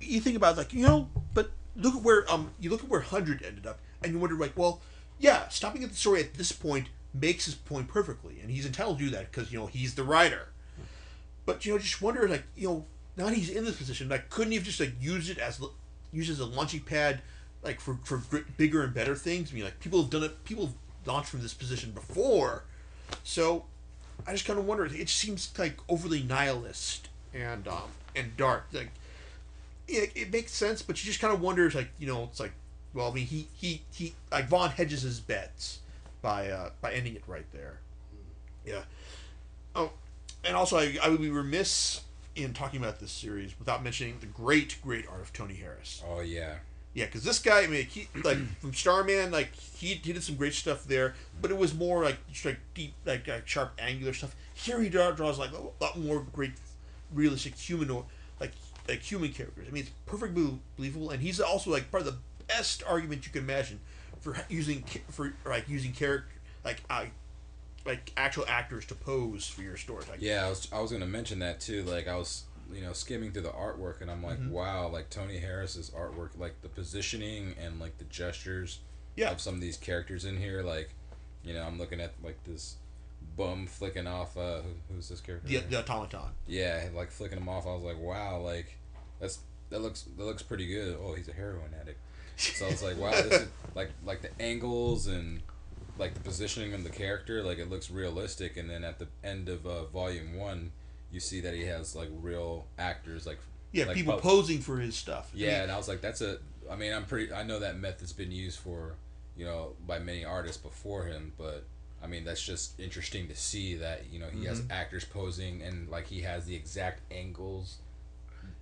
you 0.00 0.20
think 0.20 0.36
about 0.36 0.56
like 0.56 0.72
you 0.72 0.86
know, 0.86 1.08
but 1.32 1.50
look 1.76 1.94
at 1.94 2.02
where 2.02 2.30
um 2.30 2.50
you 2.60 2.70
look 2.70 2.82
at 2.82 2.90
where 2.90 3.00
hundred 3.00 3.42
ended 3.42 3.66
up, 3.66 3.80
and 4.02 4.12
you 4.12 4.18
wonder 4.18 4.36
like, 4.36 4.56
well, 4.56 4.80
yeah, 5.18 5.48
stopping 5.48 5.82
at 5.82 5.90
the 5.90 5.96
story 5.96 6.20
at 6.20 6.34
this 6.34 6.52
point 6.52 6.88
makes 7.14 7.44
his 7.46 7.54
point 7.54 7.88
perfectly, 7.88 8.40
and 8.40 8.50
he's 8.50 8.66
entitled 8.66 8.98
to 8.98 9.04
do 9.04 9.10
that 9.10 9.30
because 9.30 9.52
you 9.52 9.58
know 9.58 9.66
he's 9.66 9.94
the 9.94 10.04
writer. 10.04 10.48
But 11.46 11.64
you 11.64 11.72
know, 11.72 11.78
just 11.78 12.02
wonder 12.02 12.28
like 12.28 12.44
you 12.56 12.68
know 12.68 12.84
now 13.16 13.28
he's 13.28 13.50
in 13.50 13.64
this 13.64 13.76
position, 13.76 14.08
like 14.08 14.28
couldn't 14.28 14.52
he 14.52 14.58
have 14.58 14.66
just 14.66 14.80
like 14.80 14.92
used 15.00 15.30
it 15.30 15.38
as 15.38 15.60
used 16.12 16.30
as 16.30 16.40
a 16.40 16.46
launching 16.46 16.80
pad, 16.80 17.22
like 17.62 17.80
for 17.80 17.98
for 18.04 18.18
gr- 18.18 18.38
bigger 18.56 18.82
and 18.82 18.92
better 18.92 19.14
things? 19.14 19.52
I 19.52 19.54
mean, 19.54 19.64
like 19.64 19.80
people 19.80 20.02
have 20.02 20.10
done 20.10 20.24
it, 20.24 20.44
people 20.44 20.66
have 20.66 20.74
launched 21.06 21.30
from 21.30 21.42
this 21.42 21.54
position 21.54 21.92
before, 21.92 22.64
so 23.22 23.66
I 24.26 24.32
just 24.32 24.46
kind 24.46 24.58
of 24.58 24.66
wonder. 24.66 24.84
It 24.86 25.08
seems 25.08 25.52
like 25.58 25.76
overly 25.88 26.22
nihilist 26.22 27.08
and 27.32 27.66
um 27.68 27.90
and 28.14 28.36
dark. 28.36 28.66
Like 28.72 28.90
it, 29.88 30.12
it 30.14 30.32
makes 30.32 30.52
sense, 30.52 30.82
but 30.82 31.02
you 31.02 31.06
just 31.06 31.20
kind 31.20 31.32
of 31.32 31.40
wonders 31.40 31.74
like 31.74 31.88
you 31.98 32.06
know 32.06 32.24
it's 32.24 32.40
like 32.40 32.52
well 32.92 33.10
I 33.10 33.14
mean 33.14 33.26
he 33.26 33.48
he 33.54 33.82
he 33.92 34.14
like 34.30 34.48
Vaughan 34.48 34.70
hedges 34.70 35.02
his 35.02 35.20
bets 35.20 35.80
by 36.22 36.48
uh 36.48 36.70
by 36.80 36.92
ending 36.92 37.14
it 37.16 37.22
right 37.26 37.46
there. 37.52 37.78
Yeah. 38.64 38.82
Oh, 39.74 39.90
and 40.44 40.56
also 40.56 40.78
I 40.78 40.96
I 41.02 41.08
would 41.08 41.20
be 41.20 41.30
remiss 41.30 42.02
in 42.34 42.52
talking 42.52 42.80
about 42.80 42.98
this 42.98 43.12
series 43.12 43.58
without 43.58 43.82
mentioning 43.82 44.16
the 44.20 44.26
great 44.26 44.78
great 44.82 45.06
art 45.08 45.20
of 45.20 45.32
Tony 45.32 45.54
Harris. 45.54 46.02
Oh 46.08 46.20
yeah. 46.20 46.56
Yeah, 46.94 47.06
because 47.06 47.24
this 47.24 47.40
guy, 47.40 47.62
I 47.62 47.66
mean, 47.66 47.86
he 47.86 48.08
like 48.22 48.38
from 48.60 48.72
Starman, 48.72 49.30
like 49.30 49.54
he, 49.54 49.94
he 49.94 50.12
did 50.12 50.22
some 50.22 50.36
great 50.36 50.54
stuff 50.54 50.84
there, 50.84 51.14
but 51.42 51.50
it 51.50 51.58
was 51.58 51.74
more 51.74 52.04
like 52.04 52.18
just 52.28 52.44
like 52.44 52.58
deep, 52.72 52.94
like, 53.04 53.26
like 53.26 53.46
sharp, 53.46 53.72
angular 53.78 54.12
stuff. 54.12 54.34
Here 54.54 54.80
he 54.80 54.88
draw, 54.88 55.10
draws 55.10 55.38
like 55.38 55.50
a 55.52 55.84
lot 55.84 55.98
more 55.98 56.24
great, 56.32 56.52
realistic 57.12 57.56
human, 57.56 58.04
like 58.40 58.52
like 58.88 59.00
human 59.00 59.32
characters. 59.32 59.66
I 59.68 59.72
mean, 59.72 59.82
it's 59.82 59.92
perfectly 60.06 60.58
believable, 60.76 61.10
and 61.10 61.20
he's 61.20 61.40
also 61.40 61.70
like 61.70 61.90
part 61.90 62.06
of 62.06 62.12
the 62.12 62.18
best 62.46 62.82
argument 62.86 63.26
you 63.26 63.32
can 63.32 63.42
imagine 63.42 63.80
for 64.20 64.36
using 64.48 64.84
for 65.10 65.34
like 65.44 65.68
using 65.68 65.92
character 65.92 66.28
like 66.64 66.82
uh, 66.88 67.04
like 67.84 68.12
actual 68.16 68.44
actors 68.48 68.86
to 68.86 68.94
pose 68.94 69.46
for 69.46 69.62
your 69.62 69.76
story. 69.76 70.04
Like, 70.08 70.20
Yeah, 70.20 70.46
I 70.46 70.48
was 70.48 70.68
I 70.72 70.80
was 70.80 70.92
gonna 70.92 71.06
mention 71.06 71.38
that 71.40 71.60
too. 71.60 71.82
Like 71.82 72.08
I 72.08 72.16
was 72.16 72.44
you 72.72 72.80
know 72.80 72.92
skimming 72.92 73.32
through 73.32 73.42
the 73.42 73.50
artwork 73.50 74.00
and 74.00 74.10
I'm 74.10 74.22
like, 74.22 74.38
Mhm. 74.38 74.50
wow, 74.50 74.88
like 74.88 75.10
Tony 75.10 75.38
Harris's 75.38 75.90
artwork, 75.90 76.38
like 76.38 76.60
the 76.62 76.68
positioning 76.68 77.54
and 77.60 77.78
like 77.80 77.98
the 77.98 78.04
gestures 78.04 78.80
Yeah. 79.16 79.30
of 79.30 79.40
some 79.40 79.54
of 79.54 79.60
these 79.60 79.76
characters 79.76 80.24
in 80.24 80.38
here. 80.38 80.62
Like, 80.62 80.90
you 81.44 81.52
know, 81.54 81.62
I'm 81.62 81.78
looking 81.78 82.00
at 82.00 82.12
like 82.22 82.42
this 82.44 82.76
bum 83.36 83.66
flicking 83.66 84.06
off. 84.06 84.36
Uh, 84.36 84.60
who, 84.62 84.94
who's 84.94 85.08
this 85.08 85.20
character? 85.20 85.48
the, 85.48 85.58
the 85.58 85.78
automaton. 85.80 86.32
Yeah, 86.46 86.88
like 86.94 87.10
flicking 87.10 87.38
him 87.38 87.48
off. 87.48 87.66
I 87.66 87.74
was 87.74 87.82
like, 87.82 87.98
wow, 87.98 88.38
like 88.40 88.76
that's 89.20 89.38
that 89.70 89.80
looks 89.80 90.02
that 90.16 90.24
looks 90.24 90.42
pretty 90.42 90.66
good. 90.66 90.96
Oh, 91.00 91.14
he's 91.14 91.28
a 91.28 91.32
heroin 91.32 91.74
addict. 91.80 91.98
So 92.36 92.66
I 92.66 92.70
was 92.70 92.82
like, 92.82 92.96
wow, 92.98 93.10
this 93.12 93.42
is 93.42 93.48
like 93.74 93.90
like 94.04 94.22
the 94.22 94.42
angles 94.42 95.06
and 95.06 95.40
like 95.98 96.14
the 96.14 96.20
positioning 96.20 96.74
of 96.74 96.82
the 96.82 96.90
character, 96.90 97.42
like 97.44 97.58
it 97.58 97.70
looks 97.70 97.90
realistic. 97.90 98.56
And 98.56 98.68
then 98.68 98.82
at 98.84 98.98
the 98.98 99.06
end 99.22 99.48
of 99.48 99.64
uh, 99.66 99.84
volume 99.84 100.36
one, 100.36 100.72
you 101.14 101.20
see 101.20 101.40
that 101.40 101.54
he 101.54 101.62
has 101.64 101.94
like 101.96 102.08
real 102.20 102.66
actors, 102.78 103.26
like 103.26 103.38
Yeah, 103.72 103.86
like 103.86 103.96
people 103.96 104.14
pub- 104.14 104.22
posing 104.22 104.60
for 104.60 104.78
his 104.78 104.96
stuff. 104.96 105.30
I 105.34 105.38
yeah. 105.38 105.52
mean, 105.52 105.60
And 105.62 105.72
I 105.72 105.76
was 105.76 105.88
like, 105.88 106.00
that's 106.00 106.20
a. 106.20 106.38
I 106.70 106.76
mean, 106.76 106.92
I'm 106.92 107.04
pretty. 107.04 107.32
I 107.32 107.42
know 107.44 107.60
that 107.60 107.76
method's 107.78 108.12
been 108.12 108.32
used 108.32 108.58
for, 108.58 108.94
you 109.36 109.44
know, 109.44 109.72
by 109.86 109.98
many 109.98 110.24
artists 110.24 110.60
before 110.60 111.04
him, 111.06 111.32
but. 111.38 111.64
I 112.02 112.06
mean 112.06 112.24
that's 112.26 112.44
just 112.44 112.78
interesting 112.78 113.28
to 113.28 113.34
see 113.34 113.76
that 113.76 114.02
you 114.12 114.18
know 114.20 114.26
he 114.26 114.44
has 114.44 114.60
Mm-hmm. 114.60 114.72
actors 114.72 115.06
posing 115.06 115.62
and 115.62 115.88
like 115.88 116.06
he 116.06 116.20
has 116.20 116.44
the 116.44 116.54
exact 116.54 117.00
angles 117.10 117.78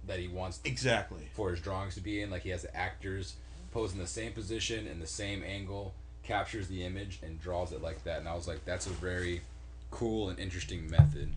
that 0.07 0.21
he 0.21 0.29
wants 0.29 0.61
exactly. 0.65 1.29
for 1.35 1.51
his 1.51 1.61
drawings 1.61 1.95
to 1.97 2.01
be 2.01 2.23
in. 2.23 2.31
Like 2.31 2.43
he 2.43 2.51
has 2.51 2.63
the 2.63 2.77
actors 2.77 3.35
pose 3.73 3.93
in 3.95 3.99
the 3.99 4.07
same 4.07 4.31
position 4.33 4.87
in 4.87 5.01
the 5.01 5.09
same 5.09 5.43
angle, 5.43 5.93
captures 6.23 6.69
the 6.69 6.85
image 6.85 7.19
and 7.25 7.41
draws 7.41 7.73
it 7.73 7.83
like 7.83 8.05
that. 8.05 8.21
And 8.21 8.29
I 8.29 8.35
was 8.37 8.47
like, 8.47 8.65
that's 8.65 8.87
a 8.87 8.91
very 8.91 9.41
cool 9.91 10.29
and 10.29 10.39
interesting 10.39 10.89
method. 10.89 11.33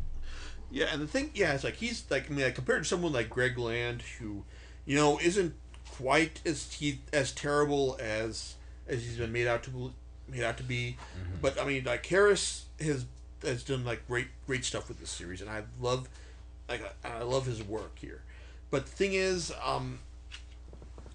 Yeah, 0.72 0.88
and 0.92 1.02
the 1.02 1.08
thing, 1.08 1.32
yeah, 1.34 1.54
it's 1.54 1.64
like 1.64 1.76
he's 1.76 2.04
like 2.10 2.30
I 2.30 2.34
mean, 2.34 2.46
like, 2.46 2.56
compared 2.56 2.84
to 2.84 2.90
someone 2.90 3.14
like 3.14 3.30
Greg 3.30 3.58
Land, 3.58 4.02
who, 4.20 4.44
you 4.86 4.96
know, 4.96 5.20
isn't 5.20 5.54
quite 5.92 6.42
as 6.46 6.74
he 6.74 7.00
as 7.14 7.32
terrible 7.32 7.98
as 8.02 8.56
as 8.88 9.04
he's 9.04 9.18
been 9.18 9.32
made 9.32 9.48
out 9.48 9.64
to 9.64 9.70
be- 9.70 9.94
made 10.28 10.44
out 10.44 10.58
to 10.58 10.64
be, 10.64 10.98
but 11.42 11.60
I 11.60 11.66
mean, 11.66 11.84
like 11.84 12.06
Harris 12.06 12.66
has 12.80 13.06
has 13.44 13.64
done 13.64 13.86
like 13.86 14.08
great 14.08 14.28
great 14.48 14.66
stuff 14.66 14.88
with 14.88 15.00
this 15.00 15.10
series, 15.10 15.42
and 15.42 15.50
I 15.50 15.64
love 15.80 16.10
like 16.68 16.82
I 17.04 17.20
I 17.20 17.24
love 17.24 17.46
his 17.46 17.64
work 17.64 17.98
here. 18.00 18.22
But 18.72 18.86
the 18.88 18.92
thing 18.92 19.14
is, 19.14 19.54
um, 19.64 20.00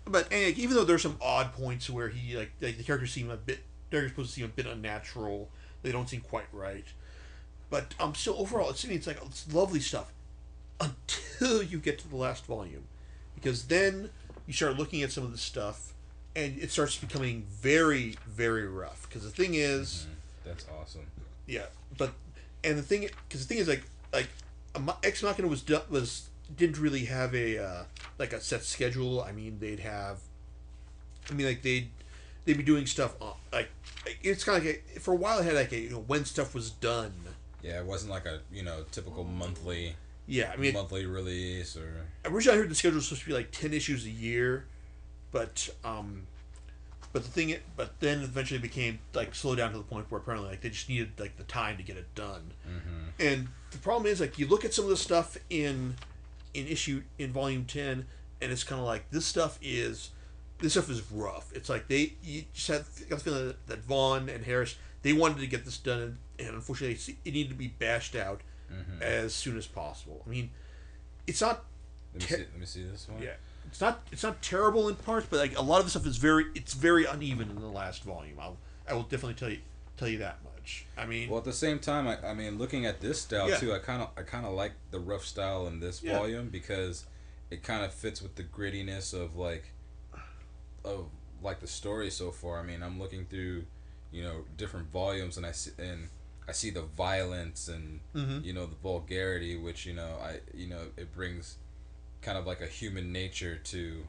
but 0.04 0.32
and, 0.32 0.46
like, 0.46 0.58
even 0.58 0.76
though 0.76 0.84
there's 0.84 1.02
some 1.02 1.18
odd 1.20 1.52
points 1.52 1.90
where 1.90 2.08
he 2.08 2.36
like, 2.36 2.52
like 2.60 2.78
the 2.78 2.84
characters 2.84 3.12
seem 3.12 3.30
a 3.30 3.36
bit 3.36 3.60
they're 3.90 4.08
supposed 4.08 4.30
to 4.30 4.34
seem 4.36 4.44
a 4.44 4.48
bit 4.48 4.66
unnatural, 4.66 5.50
they 5.82 5.92
don't 5.92 6.08
seem 6.08 6.20
quite 6.20 6.46
right. 6.52 6.86
But 7.70 7.94
um, 8.00 8.14
still 8.14 8.34
overall, 8.38 8.70
it's 8.70 8.84
it's 8.84 9.06
like 9.06 9.18
it's 9.24 9.52
lovely 9.52 9.80
stuff 9.80 10.12
until 10.80 11.62
you 11.62 11.78
get 11.78 11.98
to 12.00 12.08
the 12.08 12.16
last 12.16 12.44
volume, 12.46 12.84
because 13.34 13.66
then 13.66 14.10
you 14.46 14.52
start 14.52 14.76
looking 14.76 15.02
at 15.02 15.12
some 15.12 15.24
of 15.24 15.32
the 15.32 15.38
stuff, 15.38 15.92
and 16.34 16.58
it 16.58 16.70
starts 16.70 16.96
becoming 16.96 17.46
very 17.48 18.16
very 18.26 18.66
rough. 18.66 19.06
Because 19.08 19.22
the 19.22 19.30
thing 19.30 19.54
is, 19.54 20.06
That's 20.44 20.66
awesome. 20.80 21.06
yeah, 21.46 21.66
but 21.96 22.12
and 22.64 22.76
the 22.76 22.82
thing 22.82 23.08
because 23.28 23.46
the 23.46 23.54
thing 23.54 23.58
is 23.62 23.68
like 23.68 23.84
like 24.12 24.28
um, 24.74 24.92
Ex 25.04 25.22
Machina 25.22 25.48
was 25.48 25.64
was 25.88 26.28
didn't 26.56 26.78
really 26.78 27.04
have 27.04 27.34
a 27.34 27.58
uh, 27.58 27.84
like 28.18 28.32
a 28.32 28.40
set 28.40 28.64
schedule. 28.64 29.22
I 29.22 29.30
mean, 29.32 29.58
they'd 29.60 29.80
have, 29.80 30.18
I 31.30 31.34
mean, 31.34 31.46
like 31.46 31.62
they'd 31.62 31.88
they'd 32.44 32.56
be 32.56 32.62
doing 32.64 32.86
stuff 32.86 33.14
on, 33.20 33.34
like 33.52 33.68
it's 34.22 34.42
kind 34.42 34.58
of 34.58 34.64
like 34.64 34.84
a, 34.96 35.00
for 35.00 35.12
a 35.12 35.16
while 35.16 35.38
it 35.38 35.44
had 35.44 35.54
like 35.54 35.72
a 35.72 35.78
you 35.78 35.90
know 35.90 36.04
when 36.06 36.24
stuff 36.24 36.54
was 36.54 36.70
done. 36.70 37.12
Yeah, 37.62 37.78
it 37.80 37.86
wasn't 37.86 38.10
like 38.10 38.26
a 38.26 38.40
you 38.52 38.62
know 38.62 38.84
typical 38.90 39.24
monthly 39.24 39.94
Yeah, 40.26 40.52
I 40.52 40.56
mean, 40.56 40.74
monthly 40.74 41.06
release 41.06 41.76
or 41.76 42.06
originally 42.24 42.58
I 42.58 42.60
heard 42.60 42.70
the 42.70 42.74
schedule 42.74 42.96
was 42.96 43.06
supposed 43.06 43.22
to 43.22 43.28
be 43.28 43.34
like 43.34 43.50
ten 43.50 43.72
issues 43.72 44.04
a 44.06 44.10
year, 44.10 44.66
but 45.32 45.68
um, 45.84 46.26
but 47.12 47.24
the 47.24 47.30
thing, 47.30 47.56
but 47.76 47.98
then 48.00 48.20
eventually 48.22 48.58
it 48.58 48.62
became 48.62 49.00
like 49.14 49.34
slowed 49.34 49.58
down 49.58 49.72
to 49.72 49.78
the 49.78 49.84
point 49.84 50.10
where 50.10 50.20
apparently 50.20 50.50
like 50.50 50.60
they 50.60 50.70
just 50.70 50.88
needed 50.88 51.10
like 51.18 51.36
the 51.36 51.44
time 51.44 51.76
to 51.76 51.82
get 51.82 51.96
it 51.96 52.14
done. 52.14 52.52
mm-hmm. 52.66 53.08
And 53.18 53.48
the 53.70 53.78
problem 53.78 54.06
is 54.10 54.20
like 54.20 54.38
you 54.38 54.46
look 54.46 54.64
at 54.64 54.72
some 54.72 54.84
of 54.84 54.90
the 54.90 54.96
stuff 54.96 55.36
in 55.50 55.96
in 56.54 56.66
issue 56.66 57.02
in 57.18 57.32
volume 57.32 57.64
ten, 57.64 58.06
and 58.40 58.52
it's 58.52 58.64
kind 58.64 58.80
of 58.80 58.86
like 58.86 59.10
this 59.10 59.26
stuff 59.26 59.58
is 59.60 60.10
this 60.60 60.72
stuff 60.72 60.90
is 60.90 61.02
rough. 61.10 61.50
It's 61.54 61.68
like 61.68 61.88
they 61.88 62.14
you 62.22 62.44
just 62.52 62.68
have 62.68 63.08
got 63.08 63.18
the 63.18 63.24
feeling 63.24 63.46
that, 63.48 63.66
that 63.66 63.78
Vaughan 63.84 64.28
and 64.28 64.44
Harris 64.44 64.76
they 65.02 65.12
wanted 65.12 65.38
to 65.38 65.46
get 65.46 65.64
this 65.64 65.78
done, 65.78 66.18
and, 66.40 66.54
unfortunately 66.56 66.98
it 67.24 67.32
needed 67.34 67.50
to 67.50 67.54
be 67.56 67.68
bashed 67.68 68.14
out 68.16 68.40
Mm-hmm. 68.72 69.02
as 69.02 69.34
soon 69.34 69.56
as 69.58 69.66
possible. 69.66 70.22
I 70.24 70.30
mean, 70.30 70.50
it's 71.26 71.40
not 71.40 71.64
let 72.14 72.22
me 72.22 72.26
Te- 72.28 72.34
see 72.36 72.40
let 72.52 72.58
me 72.60 72.66
see 72.66 72.82
this 72.84 73.08
one. 73.08 73.20
yeah, 73.20 73.30
it's 73.66 73.80
not 73.80 74.02
it's 74.12 74.22
not 74.22 74.40
terrible 74.42 74.88
in 74.88 74.94
parts, 74.94 75.26
but 75.28 75.40
like 75.40 75.58
a 75.58 75.60
lot 75.60 75.80
of 75.80 75.86
the 75.86 75.90
stuff 75.90 76.06
is 76.06 76.18
very 76.18 76.44
it's 76.54 76.74
very 76.74 77.04
uneven 77.04 77.50
in 77.50 77.60
the 77.60 77.66
last 77.66 78.04
volume. 78.04 78.36
I'll 78.40 78.58
I 78.88 78.94
will 78.94 79.02
definitely 79.02 79.34
tell 79.34 79.50
you 79.50 79.58
tell 79.96 80.06
you 80.06 80.18
that 80.18 80.38
much. 80.44 80.86
I 80.96 81.04
mean, 81.04 81.28
Well, 81.28 81.38
at 81.38 81.44
the 81.44 81.52
same 81.52 81.80
time, 81.80 82.06
I, 82.06 82.24
I 82.24 82.32
mean, 82.32 82.58
looking 82.58 82.86
at 82.86 83.00
this 83.00 83.20
style 83.20 83.48
Yeah. 83.50 83.56
too, 83.56 83.74
I 83.74 83.80
kind 83.80 84.02
of 84.02 84.10
I 84.16 84.22
kind 84.22 84.46
of 84.46 84.52
like 84.52 84.74
the 84.92 85.00
rough 85.00 85.24
style 85.24 85.66
in 85.66 85.80
this 85.80 86.00
Yeah. 86.00 86.16
volume 86.18 86.48
because 86.48 87.06
it 87.50 87.64
kind 87.64 87.84
of 87.84 87.92
fits 87.92 88.22
with 88.22 88.36
the 88.36 88.44
grittiness 88.44 89.12
of 89.12 89.34
like 89.34 89.72
of 90.84 91.06
like 91.42 91.58
the 91.58 91.66
story 91.66 92.08
so 92.10 92.30
far. 92.30 92.60
I 92.60 92.62
mean, 92.62 92.84
I'm 92.84 93.00
looking 93.00 93.24
through, 93.26 93.64
you 94.12 94.22
know, 94.22 94.44
different 94.56 94.92
volumes 94.92 95.36
and 95.36 95.44
I 95.44 95.50
see 95.50 95.72
and 95.78 96.08
I 96.50 96.52
see 96.52 96.70
the 96.70 96.82
violence 96.82 97.68
and 97.68 98.00
Mhm. 98.14 98.44
you 98.44 98.52
know 98.52 98.66
the 98.66 98.74
vulgarity, 98.82 99.56
which 99.56 99.86
you 99.86 99.94
know 99.94 100.18
I 100.20 100.40
you 100.52 100.66
know 100.66 100.82
it 100.96 101.14
brings 101.14 101.56
kind 102.22 102.36
of 102.36 102.44
like 102.46 102.60
a 102.60 102.66
human 102.66 103.12
nature 103.12 103.56
to 103.56 104.06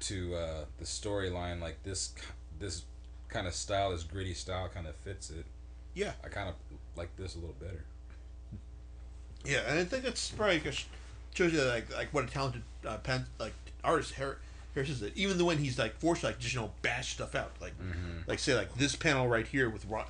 to 0.00 0.34
uh, 0.36 0.64
the 0.78 0.84
storyline. 0.84 1.60
Like 1.60 1.82
this 1.82 2.14
this 2.58 2.84
kind 3.28 3.46
of 3.48 3.54
style, 3.54 3.90
this 3.90 4.04
gritty 4.04 4.34
style, 4.34 4.68
kind 4.68 4.86
of 4.86 4.94
fits 4.96 5.30
it. 5.30 5.44
yeah, 5.94 6.12
I 6.24 6.28
kind 6.28 6.48
of 6.48 6.54
like 6.96 7.10
this 7.16 7.34
a 7.34 7.38
little 7.38 7.56
better. 7.60 7.84
yeah, 9.44 9.60
and 9.68 9.78
I 9.80 9.84
think 9.84 10.04
that's 10.04 10.30
probably 10.30 10.60
just 10.60 10.86
shows 11.34 11.52
you 11.52 11.62
like 11.62 11.92
like 11.94 12.08
what 12.14 12.24
a 12.24 12.28
talented 12.28 12.62
uh, 12.86 12.96
pen 12.98 13.26
like 13.38 13.52
artist 13.82 14.14
Har- 14.14 14.38
Harris 14.74 14.90
is. 14.90 15.00
That 15.00 15.16
even 15.16 15.38
the 15.38 15.44
when 15.44 15.58
he's 15.58 15.78
like 15.78 15.98
forced 15.98 16.20
to, 16.22 16.28
like 16.28 16.38
just 16.38 16.54
you 16.54 16.60
know 16.60 16.72
bash 16.82 17.14
stuff 17.14 17.34
out 17.34 17.52
like 17.60 17.76
Mm-hmm. 17.78 18.20
like 18.28 18.38
say 18.38 18.54
like 18.54 18.74
this 18.76 18.94
panel 18.96 19.26
right 19.28 19.46
here 19.46 19.68
with 19.68 19.84
Ro- 19.86 20.06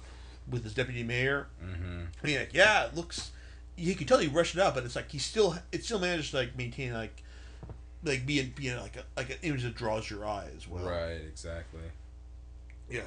with 0.50 0.64
his 0.64 0.74
deputy 0.74 1.02
mayor. 1.02 1.46
Mm-hmm. 1.64 2.02
I 2.22 2.26
mean, 2.26 2.38
like, 2.38 2.54
yeah, 2.54 2.86
it 2.86 2.94
looks 2.94 3.32
you 3.76 3.94
can 3.94 4.06
tell 4.06 4.18
he 4.18 4.28
rushed 4.28 4.54
it 4.54 4.60
out, 4.60 4.74
but 4.74 4.84
it's 4.84 4.96
like 4.96 5.10
he 5.10 5.18
still 5.18 5.56
it 5.72 5.84
still 5.84 5.98
managed 5.98 6.30
to 6.30 6.38
like 6.38 6.56
maintain 6.56 6.92
like 6.92 7.22
like 8.04 8.26
being 8.26 8.52
being 8.54 8.76
like 8.76 8.96
a 8.96 9.04
like 9.16 9.30
an 9.30 9.36
image 9.42 9.62
that 9.62 9.74
draws 9.74 10.08
your 10.08 10.26
eye 10.26 10.46
as 10.56 10.68
well. 10.68 10.84
Right, 10.84 11.20
exactly. 11.26 11.80
Yeah. 12.88 13.02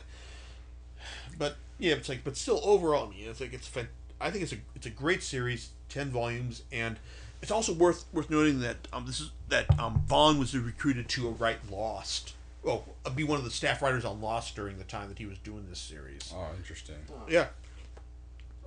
But 1.38 1.58
yeah, 1.80 1.94
it's 1.94 2.10
like 2.10 2.24
but 2.24 2.36
still 2.36 2.60
overall, 2.64 3.08
I 3.08 3.10
mean, 3.12 3.30
it's 3.30 3.40
like 3.40 3.54
it's 3.54 3.70
I 4.20 4.32
think 4.32 4.44
it's 4.44 4.54
a 4.54 4.58
it's 4.76 4.86
a 4.86 4.92
great 4.92 5.24
series, 5.24 5.70
ten 5.90 6.10
volumes, 6.10 6.64
and 6.72 6.98
it's 7.42 7.52
also 7.52 7.74
worth 7.74 8.06
worth 8.12 8.30
noting 8.30 8.60
that 8.62 8.88
um 8.92 9.06
this 9.06 9.22
is 9.22 9.32
that 9.50 9.80
um 9.80 10.04
Vaughan 10.06 10.40
was 10.40 10.56
recruited 10.58 11.08
to 11.10 11.28
a 11.28 11.32
write 11.32 11.72
Lost. 11.72 12.34
Well, 12.68 12.84
uh, 13.06 13.10
be 13.12 13.24
one 13.24 13.40
of 13.40 13.46
the 13.46 13.50
staff 13.50 13.82
writers 13.82 14.04
on 14.04 14.20
Lost 14.20 14.54
during 14.54 14.78
the 14.78 14.84
time 14.84 15.08
that 15.08 15.18
he 15.18 15.26
was 15.26 15.38
doing 15.38 15.66
this 15.70 15.80
series. 15.80 16.34
Oh, 16.36 16.48
interesting. 16.58 16.98
Yeah. 17.30 17.48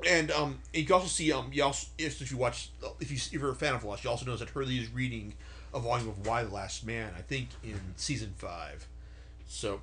And 0.08 0.30
um, 0.30 0.58
you 0.72 0.86
can 0.86 0.94
also 0.94 1.08
see 1.08 1.30
um, 1.30 1.50
you 1.52 1.62
also 1.62 1.86
if, 1.98 2.22
if 2.22 2.30
you 2.30 2.38
watch 2.38 2.70
if 2.98 3.10
you 3.10 3.16
if 3.18 3.32
you're 3.34 3.50
a 3.50 3.54
fan 3.54 3.74
of 3.74 3.84
Lost, 3.84 4.02
you 4.02 4.08
also 4.08 4.24
notice 4.24 4.40
that 4.40 4.48
Hurley 4.48 4.78
is 4.78 4.90
reading 4.90 5.34
a 5.74 5.80
volume 5.80 6.08
of 6.08 6.26
Y 6.26 6.42
the 6.42 6.48
Last 6.48 6.86
Man. 6.86 7.12
I 7.14 7.20
think 7.20 7.48
in 7.62 7.78
season 7.96 8.32
five. 8.38 8.88
So, 9.46 9.82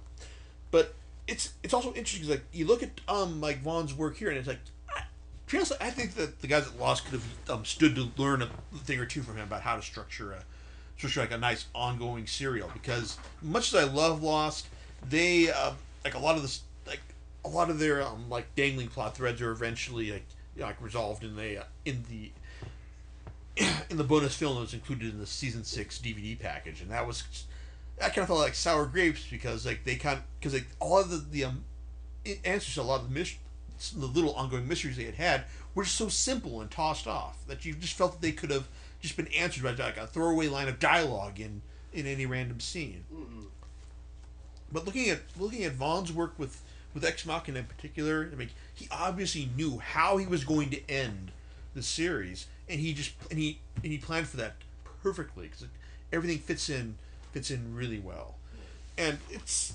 but 0.72 0.96
it's 1.28 1.54
it's 1.62 1.76
also 1.76 1.90
interesting 1.90 2.22
'cause, 2.22 2.32
like 2.32 2.46
you 2.52 2.66
look 2.66 2.82
at 2.82 3.00
um 3.08 3.40
like 3.40 3.62
Vaughan's 3.62 3.94
work 3.94 4.18
here, 4.18 4.30
and 4.30 4.40
it's 4.40 4.48
like. 4.48 4.60
I, 4.96 5.02
to 5.02 5.52
be 5.52 5.58
honest, 5.60 5.74
I 5.80 5.92
think 5.92 6.16
that 6.16 6.42
the 6.42 6.48
guys 6.48 6.66
at 6.68 6.80
Lost 6.80 7.06
could 7.06 7.14
have 7.14 7.50
um, 7.50 7.64
stood 7.66 7.96
to 7.96 8.10
learn 8.18 8.42
a 8.42 8.50
thing 8.80 9.00
or 9.00 9.06
two 9.06 9.22
from 9.22 9.36
him 9.38 9.44
about 9.44 9.62
how 9.62 9.76
to 9.76 9.82
structure 9.84 10.32
a 10.34 10.44
structure 10.98 11.22
like 11.22 11.32
a 11.32 11.38
nice 11.38 11.66
ongoing 11.74 12.28
serial. 12.28 12.70
Because 12.74 13.18
much 13.42 13.74
as 13.74 13.88
I 13.88 13.92
love 13.92 14.22
Lost, 14.24 14.68
they 15.08 15.52
uh, 15.52 15.74
like 16.04 16.16
a 16.16 16.20
lot 16.20 16.36
of 16.36 16.42
this 16.42 16.62
like 16.86 17.02
a 17.46 17.50
lot 17.50 17.70
of 17.70 17.80
their 17.80 18.02
um, 18.02 18.30
like 18.30 18.54
dangling 18.56 18.88
plot 18.88 19.16
threads 19.16 19.42
are 19.42 19.52
eventually 19.52 20.12
like 20.12 20.26
you 20.56 20.62
know, 20.62 20.68
like 20.68 20.82
resolved 20.82 21.24
in 21.24 21.36
the 21.36 21.60
uh, 21.60 21.64
in 21.86 22.04
the 22.10 22.32
in 23.90 23.98
the 23.98 24.04
bonus 24.04 24.36
film 24.36 24.56
that 24.56 24.62
was 24.62 24.74
included 24.74 25.14
in 25.14 25.20
the 25.20 25.28
season 25.28 25.64
six 25.64 26.00
DVD 26.00 26.38
package, 26.40 26.82
and 26.82 26.92
that 26.92 27.06
was 27.06 27.24
that 27.98 28.14
kind 28.14 28.24
of 28.24 28.28
felt 28.28 28.40
like 28.40 28.56
sour 28.56 28.86
grapes 28.86 29.26
because 29.30 29.66
like 29.66 29.84
they 29.84 29.96
kind 29.96 30.20
because 30.40 30.54
like 30.54 30.68
all 30.80 31.00
of 31.00 31.10
the 31.10 31.18
the 31.18 31.46
um, 31.46 31.64
answers 32.44 32.76
to 32.76 32.82
a 32.82 32.84
lot 32.84 33.02
of 33.02 33.10
the 33.10 33.14
mis- 33.14 33.38
the 33.96 34.06
little 34.06 34.34
ongoing 34.34 34.68
mysteries 34.68 34.98
they 34.98 35.04
had 35.04 35.16
had 35.16 35.44
were 35.76 35.86
so 35.86 36.10
simple 36.10 36.62
and 36.62 36.72
tossed 36.72 37.08
off 37.08 37.38
that 37.48 37.66
you 37.66 37.74
just 37.74 37.94
felt 37.94 38.14
that 38.14 38.22
they 38.22 38.32
could 38.32 38.50
have 38.50 38.68
just 39.02 39.18
been 39.18 39.28
answered 39.28 39.64
by 39.64 39.72
like 39.72 39.98
a 39.98 40.08
throwaway 40.08 40.48
line 40.48 40.68
of 40.68 40.80
dialogue 40.80 41.40
in 41.40 41.62
in 41.94 42.06
any 42.06 42.26
random 42.26 42.60
scene. 42.60 43.04
But 44.72 44.86
looking 44.86 45.10
at 45.10 45.20
looking 45.38 45.64
at 45.64 45.74
Vaughan's 45.74 46.12
work 46.12 46.34
with 46.38 46.62
with 46.94 47.06
Ex 47.06 47.26
Machina 47.26 47.60
in 47.60 47.66
particular, 47.66 48.30
I 48.32 48.36
mean, 48.36 48.50
he 48.74 48.88
obviously 48.92 49.50
knew 49.56 49.80
how 49.80 50.18
he 50.18 50.26
was 50.26 50.44
going 50.44 50.70
to 50.72 50.90
end 50.90 51.32
the 51.74 51.84
series, 51.84 52.48
and 52.68 52.80
he 52.80 52.94
just 52.94 53.14
and 53.30 53.40
he 53.40 53.60
and 53.84 53.92
he 53.92 53.98
planned 53.98 54.28
for 54.28 54.38
that 54.38 54.56
perfectly 55.04 55.48
because 55.48 55.66
everything 56.12 56.40
fits 56.40 56.70
in 56.70 56.96
fits 57.32 57.52
in 57.52 57.76
really 57.76 58.00
well, 58.00 58.36
and 58.98 59.20
it's 59.30 59.74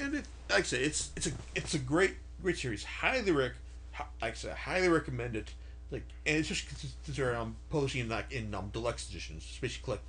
and 0.00 0.14
it 0.14 0.24
like 0.50 0.60
I 0.60 0.62
say 0.62 0.82
it's 0.82 1.10
it's 1.16 1.26
a 1.26 1.32
it's 1.54 1.74
a 1.74 1.78
great 1.78 2.14
great 2.42 2.58
series. 2.58 2.84
Highly 2.84 3.32
rec, 3.32 3.52
like 4.20 4.32
I 4.32 4.34
said, 4.34 4.56
highly 4.56 4.88
recommend 4.88 5.34
it. 5.34 5.52
Like 5.90 6.02
and 6.26 6.38
it's 6.38 6.48
just 6.48 6.68
because 6.68 6.92
they're 7.16 7.36
um, 7.36 7.56
publishing 7.70 8.00
in 8.00 8.08
like 8.08 8.32
in 8.32 8.54
um, 8.54 8.70
deluxe 8.72 9.08
editions, 9.10 9.44
just 9.44 9.60
basically 9.60 9.84
collect 9.84 10.02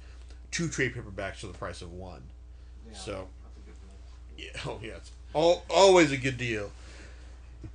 two 0.52 0.68
trade 0.70 0.94
paperbacks 0.96 1.38
for 1.38 1.48
the 1.48 1.54
price 1.54 1.82
of 1.82 1.92
one. 1.92 2.24
Yeah, 2.88 2.98
So- 2.98 3.28
that's 3.44 3.58
a 3.58 3.62
good 3.66 3.76
one. 3.86 3.96
Yeah, 4.38 4.60
oh 4.72 4.80
yeah, 4.82 4.98
it's 4.98 5.12
all, 5.34 5.64
always 5.70 6.12
a 6.12 6.18
good 6.18 6.38
deal. 6.38 6.72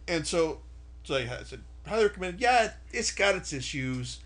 And 0.09 0.27
so, 0.27 0.61
so 1.05 1.17
I 1.17 1.27
said, 1.45 1.61
highly 1.87 2.05
recommend. 2.05 2.41
Yeah, 2.41 2.73
it's 2.93 3.11
got 3.13 3.35
its 3.35 3.53
issues. 3.53 4.21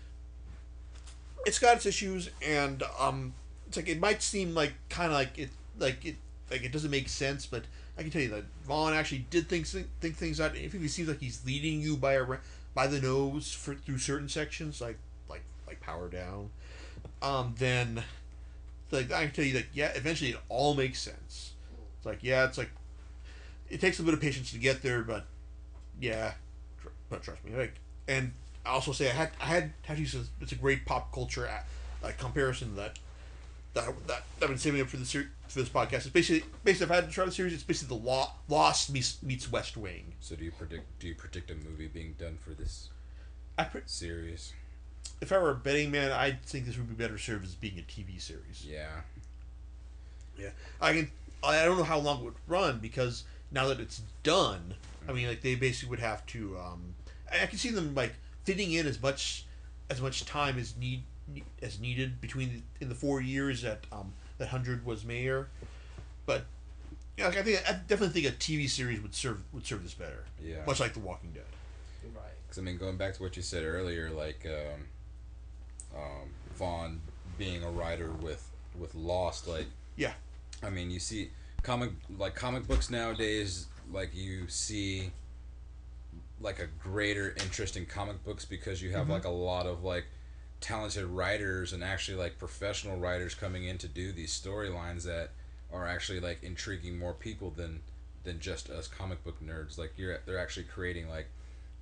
It's 1.45 1.59
got 1.59 1.75
its 1.77 1.85
issues, 1.85 2.29
and 2.41 2.81
um, 2.99 3.33
it's 3.67 3.77
like 3.77 3.87
it 3.89 3.99
might 3.99 4.21
seem 4.21 4.55
like 4.55 4.73
kind 4.89 5.07
of 5.11 5.13
like 5.13 5.37
it, 5.37 5.49
like 5.77 6.03
it, 6.05 6.15
like 6.49 6.63
it 6.63 6.71
doesn't 6.71 6.89
make 6.91 7.09
sense, 7.09 7.45
but 7.45 7.63
I 7.97 8.01
can 8.01 8.11
tell 8.11 8.21
you 8.21 8.29
that 8.29 8.45
Vaughan 8.65 8.93
actually 8.93 9.25
did 9.29 9.47
think 9.47 9.67
think 9.67 10.15
things 10.15 10.39
out. 10.39 10.55
If 10.55 10.73
he 10.73 10.87
seems 10.87 11.07
like 11.07 11.19
he's 11.19 11.45
leading 11.45 11.81
you 11.81 11.97
by 11.97 12.13
a 12.13 12.23
by 12.75 12.85
the 12.85 13.01
nose 13.01 13.51
for 13.51 13.73
through 13.73 13.97
certain 13.97 14.29
sections, 14.29 14.79
like 14.81 14.99
like 15.27 15.43
like 15.65 15.79
Power 15.81 16.09
Down, 16.09 16.51
um, 17.23 17.55
then 17.57 18.03
like 18.91 19.11
I 19.11 19.25
can 19.25 19.33
tell 19.33 19.45
you 19.45 19.53
that 19.53 19.65
yeah, 19.73 19.91
eventually 19.95 20.31
it 20.31 20.37
all 20.49 20.75
makes 20.75 20.99
sense. 20.99 21.53
It's 21.97 22.05
like 22.05 22.19
yeah, 22.21 22.45
it's 22.45 22.59
like 22.59 22.69
it 23.69 23.81
takes 23.81 23.97
a 23.99 24.03
bit 24.03 24.13
of 24.13 24.21
patience 24.21 24.51
to 24.51 24.59
get 24.59 24.83
there, 24.83 25.01
but 25.01 25.25
yeah, 25.99 26.33
tr- 26.81 26.89
but 27.09 27.23
trust 27.23 27.43
me, 27.43 27.55
like 27.55 27.73
and 28.07 28.33
I 28.65 28.69
also 28.69 28.91
say 28.91 29.09
I 29.09 29.13
had 29.13 29.31
I 29.41 29.45
had 29.45 29.73
had 29.83 29.95
to 29.97 30.01
use 30.01 30.15
it's 30.41 30.51
a 30.51 30.55
great 30.55 30.85
pop 30.85 31.11
culture 31.13 31.45
a- 31.45 31.63
like 32.03 32.17
comparison 32.19 32.75
that 32.75 32.99
that 33.75 34.07
that 34.07 34.23
I've 34.41 34.49
been 34.49 34.57
saving 34.57 34.81
up 34.81 34.87
for 34.87 34.97
the 34.97 35.05
ser- 35.05 35.29
for 35.47 35.59
this 35.59 35.69
podcast. 35.69 35.93
It's 35.97 36.09
basically 36.09 36.49
basically 36.63 36.85
if 36.85 36.91
I 36.91 36.95
had 36.95 37.07
to 37.07 37.11
try 37.11 37.25
the 37.25 37.31
series, 37.31 37.53
it's 37.53 37.63
basically 37.63 37.97
the 37.97 38.03
Lo- 38.03 38.31
Lost 38.49 38.91
meets 38.91 39.21
meets 39.21 39.51
West 39.51 39.77
Wing. 39.77 40.13
So 40.19 40.35
do 40.35 40.43
you 40.43 40.51
predict? 40.51 40.99
Do 40.99 41.07
you 41.07 41.15
predict 41.15 41.51
a 41.51 41.55
movie 41.55 41.87
being 41.87 42.15
done 42.17 42.37
for 42.43 42.51
this 42.51 42.89
I 43.57 43.65
pre- 43.65 43.81
series? 43.85 44.53
if 45.21 45.31
I 45.31 45.37
were 45.37 45.51
a 45.51 45.55
betting 45.55 45.91
man, 45.91 46.11
I 46.11 46.37
think 46.45 46.65
this 46.65 46.77
would 46.77 46.89
be 46.89 46.95
better 46.95 47.17
served 47.17 47.45
as 47.45 47.55
being 47.55 47.79
a 47.79 47.81
TV 47.83 48.19
series. 48.19 48.65
Yeah. 48.67 49.01
Yeah, 50.37 50.49
I 50.81 50.93
can. 50.93 51.11
I 51.43 51.63
don't 51.63 51.77
know 51.77 51.83
how 51.83 51.99
long 51.99 52.19
it 52.19 52.23
would 52.25 52.33
run 52.47 52.79
because 52.79 53.23
now 53.51 53.67
that 53.67 53.79
it's 53.79 54.01
done, 54.23 54.73
I 55.07 55.13
mean, 55.13 55.27
like 55.27 55.41
they 55.41 55.55
basically 55.55 55.89
would 55.91 55.99
have 55.99 56.25
to. 56.27 56.57
Um, 56.57 56.95
I, 57.31 57.43
I 57.43 57.45
can 57.45 57.57
see 57.57 57.69
them 57.69 57.95
like 57.95 58.13
fitting 58.43 58.73
in 58.73 58.85
as 58.85 59.01
much 59.01 59.45
as 59.89 60.01
much 60.01 60.25
time 60.25 60.57
as 60.59 60.75
need 60.75 61.03
as 61.61 61.79
needed 61.79 62.21
between 62.21 62.49
the, 62.49 62.83
in 62.83 62.89
the 62.89 62.95
four 62.95 63.21
years 63.21 63.61
that 63.61 63.85
um, 63.91 64.13
that 64.37 64.49
Hundred 64.49 64.85
was 64.85 65.05
mayor, 65.05 65.49
but 66.25 66.45
yeah, 67.17 67.27
like, 67.27 67.37
I 67.37 67.43
think 67.43 67.63
I 67.69 67.73
definitely 67.73 68.21
think 68.21 68.33
a 68.33 68.37
TV 68.37 68.69
series 68.69 69.01
would 69.01 69.15
serve 69.15 69.41
would 69.53 69.65
serve 69.65 69.83
this 69.83 69.93
better. 69.93 70.25
Yeah. 70.43 70.65
much 70.67 70.79
like 70.79 70.93
The 70.93 70.99
Walking 70.99 71.31
Dead. 71.31 71.43
Right. 72.13 72.23
Because 72.43 72.57
I 72.57 72.61
mean, 72.61 72.77
going 72.77 72.97
back 72.97 73.13
to 73.15 73.23
what 73.23 73.35
you 73.37 73.41
said 73.41 73.63
earlier, 73.63 74.09
like 74.11 74.45
um, 74.45 75.99
um, 75.99 76.29
Vaughan 76.55 77.01
being 77.37 77.63
a 77.63 77.69
writer 77.69 78.11
with 78.11 78.49
with 78.77 78.93
Lost, 78.95 79.47
like 79.47 79.67
Yeah. 79.95 80.13
I 80.63 80.69
mean, 80.69 80.91
you 80.91 80.99
see 80.99 81.31
comic 81.63 81.91
like 82.17 82.35
comic 82.35 82.67
books 82.67 82.89
nowadays, 82.89 83.67
like 83.91 84.13
you 84.13 84.47
see 84.47 85.11
like 86.41 86.59
a 86.59 86.67
greater 86.83 87.33
interest 87.41 87.77
in 87.77 87.85
comic 87.85 88.23
books 88.25 88.43
because 88.43 88.81
you 88.81 88.91
have 88.91 89.09
like 89.09 89.23
a 89.23 89.29
lot 89.29 89.65
of 89.65 89.83
like 89.83 90.05
talented 90.65 91.05
writers 91.05 91.73
and 91.73 91.83
actually 91.83 92.17
like 92.17 92.39
professional 92.39 92.97
writers 92.97 93.35
coming 93.35 93.65
in 93.65 93.77
to 93.77 93.87
do 93.87 94.11
these 94.11 94.31
storylines 94.31 95.03
that 95.03 95.29
are 95.71 95.87
actually 95.87 96.19
like 96.19 96.41
intriguing 96.43 96.97
more 96.97 97.13
people 97.13 97.51
than 97.51 97.81
than 98.23 98.39
just 98.39 98.69
us 98.71 98.87
comic 98.87 99.23
book 99.23 99.37
nerds. 99.45 99.77
Like 99.77 99.93
you're 99.95 100.19
they're 100.25 100.39
actually 100.39 100.65
creating 100.65 101.07
like 101.07 101.27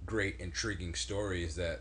great 0.05 0.37
intriguing 0.39 0.93
stories 0.95 1.55
that 1.55 1.79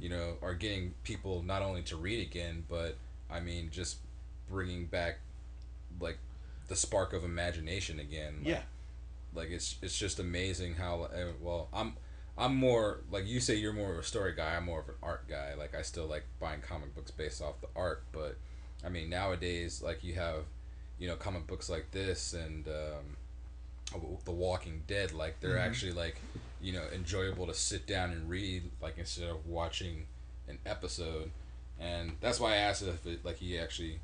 you 0.00 0.08
know 0.08 0.36
are 0.40 0.54
getting 0.54 0.94
people 1.04 1.42
not 1.42 1.60
only 1.60 1.82
to 1.82 1.94
read 1.94 2.26
again 2.26 2.64
but 2.70 2.96
i 3.30 3.38
mean 3.38 3.68
just 3.70 3.98
bringing 4.50 4.86
back 4.86 5.18
like 6.00 6.16
the 6.68 6.76
spark 6.76 7.12
of 7.12 7.22
imagination 7.22 8.00
again. 8.00 8.36
Like, 8.38 8.46
Yeah. 8.48 8.62
like 9.34 9.50
it's 9.50 9.76
it's 9.82 9.98
just 9.98 10.18
amazing 10.18 10.76
how 10.76 11.02
uh, 11.02 11.32
well 11.42 11.68
i'm 11.74 11.92
i'm 12.38 12.54
more 12.54 13.00
like 13.10 13.26
you 13.26 13.40
say 13.40 13.54
you're 13.54 13.72
more 13.72 13.92
of 13.92 13.98
a 13.98 14.02
story 14.02 14.32
guy 14.34 14.54
i'm 14.56 14.64
more 14.64 14.80
of 14.80 14.88
an 14.88 14.94
art 15.02 15.28
guy. 15.28 15.54
Like 15.58 15.74
i 15.74 15.82
still 15.82 16.06
like 16.06 16.24
buying 16.40 16.60
comic 16.60 16.94
books 16.94 17.10
based 17.10 17.42
off 17.42 17.60
the 17.60 17.68
art 17.76 18.04
but 18.12 18.36
i 18.84 18.88
mean 18.88 19.10
nowadays 19.10 19.82
like 19.82 20.04
you 20.04 20.14
have 20.14 20.44
you 20.98 21.08
know 21.08 21.16
comic 21.16 21.46
books 21.46 21.68
like 21.68 21.90
this 21.92 22.34
and 22.34 22.66
um, 22.68 24.00
the 24.24 24.32
walking 24.32 24.82
dead 24.86 25.12
like 25.12 25.40
they're 25.40 25.58
actually 25.58 25.92
like 25.92 26.20
you 26.60 26.72
know 26.72 26.84
enjoyable 26.94 27.46
to 27.46 27.54
sit 27.54 27.86
down 27.86 28.10
and 28.10 28.28
read 28.28 28.62
like 28.82 28.98
instead 28.98 29.28
of 29.28 29.46
watching 29.46 30.06
an 30.48 30.58
episode. 30.66 31.30
And 31.80 32.12
that's 32.20 32.40
why 32.40 32.54
i 32.54 32.56
asked 32.56 32.82
if 32.82 33.06
it 33.06 33.24
like 33.24 33.36
he 33.36 33.58
actually 33.58 34.00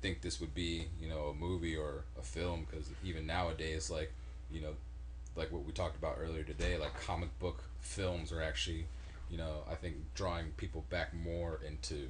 think 0.00 0.22
this 0.22 0.40
would 0.40 0.54
be 0.54 0.86
you 1.00 1.08
know 1.08 1.26
a 1.26 1.34
movie 1.34 1.76
or 1.76 2.04
a 2.18 2.22
film 2.22 2.66
because 2.68 2.88
even 3.04 3.26
nowadays 3.26 3.90
like 3.90 4.12
you 4.50 4.62
know 4.62 4.72
like 5.36 5.50
what 5.52 5.64
we 5.64 5.72
talked 5.72 5.96
about 5.96 6.16
earlier 6.20 6.42
today 6.42 6.76
like 6.76 6.98
comic 7.00 7.36
book 7.38 7.62
films 7.80 8.32
are 8.32 8.42
actually 8.42 8.86
you 9.30 9.38
know 9.38 9.62
i 9.70 9.74
think 9.74 9.94
drawing 10.14 10.46
people 10.56 10.84
back 10.90 11.14
more 11.14 11.60
into 11.66 12.08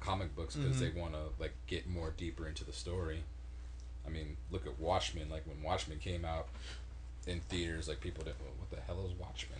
comic 0.00 0.34
books 0.36 0.54
because 0.54 0.78
they 0.78 0.86
mm-hmm. 0.86 1.00
want 1.00 1.12
to 1.14 1.20
like 1.40 1.54
get 1.66 1.88
more 1.88 2.12
deeper 2.16 2.46
into 2.46 2.64
the 2.64 2.72
story. 2.72 3.22
I 4.06 4.10
mean 4.10 4.36
look 4.50 4.66
at 4.66 4.78
watchmen 4.78 5.28
like 5.28 5.46
when 5.46 5.62
watchmen 5.62 5.98
came 5.98 6.24
out 6.24 6.46
in 7.26 7.40
theaters 7.40 7.88
like 7.88 8.00
people 8.00 8.22
didn't 8.22 8.40
well, 8.40 8.52
what 8.58 8.70
the 8.70 8.80
hell 8.86 9.04
is 9.06 9.18
watchmen? 9.18 9.58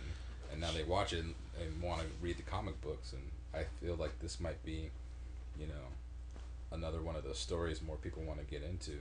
And 0.51 0.61
now 0.61 0.71
they 0.71 0.83
watch 0.83 1.11
it 1.11 1.19
and, 1.19 1.35
and 1.61 1.81
want 1.81 1.99
to 2.01 2.07
read 2.21 2.37
the 2.37 2.43
comic 2.43 2.79
books 2.81 3.13
and 3.13 3.21
i 3.53 3.65
feel 3.83 3.95
like 3.95 4.19
this 4.19 4.39
might 4.39 4.63
be 4.63 4.89
you 5.59 5.67
know 5.67 5.87
another 6.71 7.01
one 7.01 7.15
of 7.15 7.23
those 7.23 7.39
stories 7.39 7.81
more 7.81 7.97
people 7.97 8.23
want 8.23 8.39
to 8.39 8.45
get 8.45 8.63
into. 8.63 8.91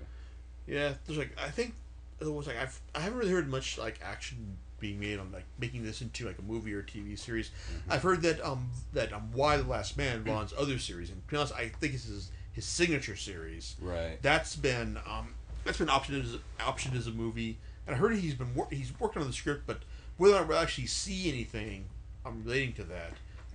Yeah, 0.66 0.94
there's 1.06 1.18
like 1.18 1.36
I 1.38 1.50
think 1.50 1.74
it 2.20 2.32
was 2.32 2.46
like 2.46 2.56
I've 2.56 2.80
I 2.94 3.00
haven't 3.00 3.18
really 3.18 3.32
heard 3.32 3.48
much 3.48 3.78
like 3.78 4.00
action 4.02 4.56
being 4.78 5.00
made 5.00 5.18
on 5.18 5.32
like 5.32 5.44
making 5.58 5.82
this 5.84 6.02
into 6.02 6.26
like 6.26 6.38
a 6.38 6.42
movie 6.42 6.72
or 6.74 6.82
TV 6.82 7.18
series. 7.18 7.50
I've 7.88 8.02
heard 8.02 8.22
that 8.22 8.44
um 8.44 8.70
that 8.92 9.12
um 9.12 9.30
Y 9.34 9.56
the 9.56 9.64
Last 9.64 9.96
Man, 9.96 10.22
Vaughan's 10.24 10.52
other 10.56 10.78
series, 10.78 11.10
and 11.10 11.22
to 11.26 11.30
be 11.30 11.36
honest, 11.36 11.54
I 11.54 11.68
think 11.68 11.92
this 11.92 12.08
is 12.08 12.30
his 12.52 12.64
signature 12.64 13.16
series. 13.16 13.76
Right. 13.80 14.18
That's 14.22 14.56
been 14.56 14.98
um 15.08 15.34
that's 15.64 15.78
been 15.78 15.88
optioned 15.88 16.22
as 16.22 16.38
optioned 16.58 16.96
as 16.96 17.06
a 17.06 17.10
movie, 17.12 17.58
and 17.86 17.94
I 17.96 17.98
heard 17.98 18.16
he's 18.16 18.34
been 18.34 18.54
wor- 18.54 18.68
he's 18.70 18.92
working 18.98 19.22
on 19.22 19.28
the 19.28 19.34
script, 19.34 19.64
but 19.66 19.80
whether 20.16 20.34
or 20.34 20.40
not 20.40 20.48
we'll 20.48 20.58
actually 20.58 20.86
see 20.86 21.28
anything 21.28 21.86
um 22.24 22.42
relating 22.44 22.72
to 22.74 22.84
that 22.84 23.12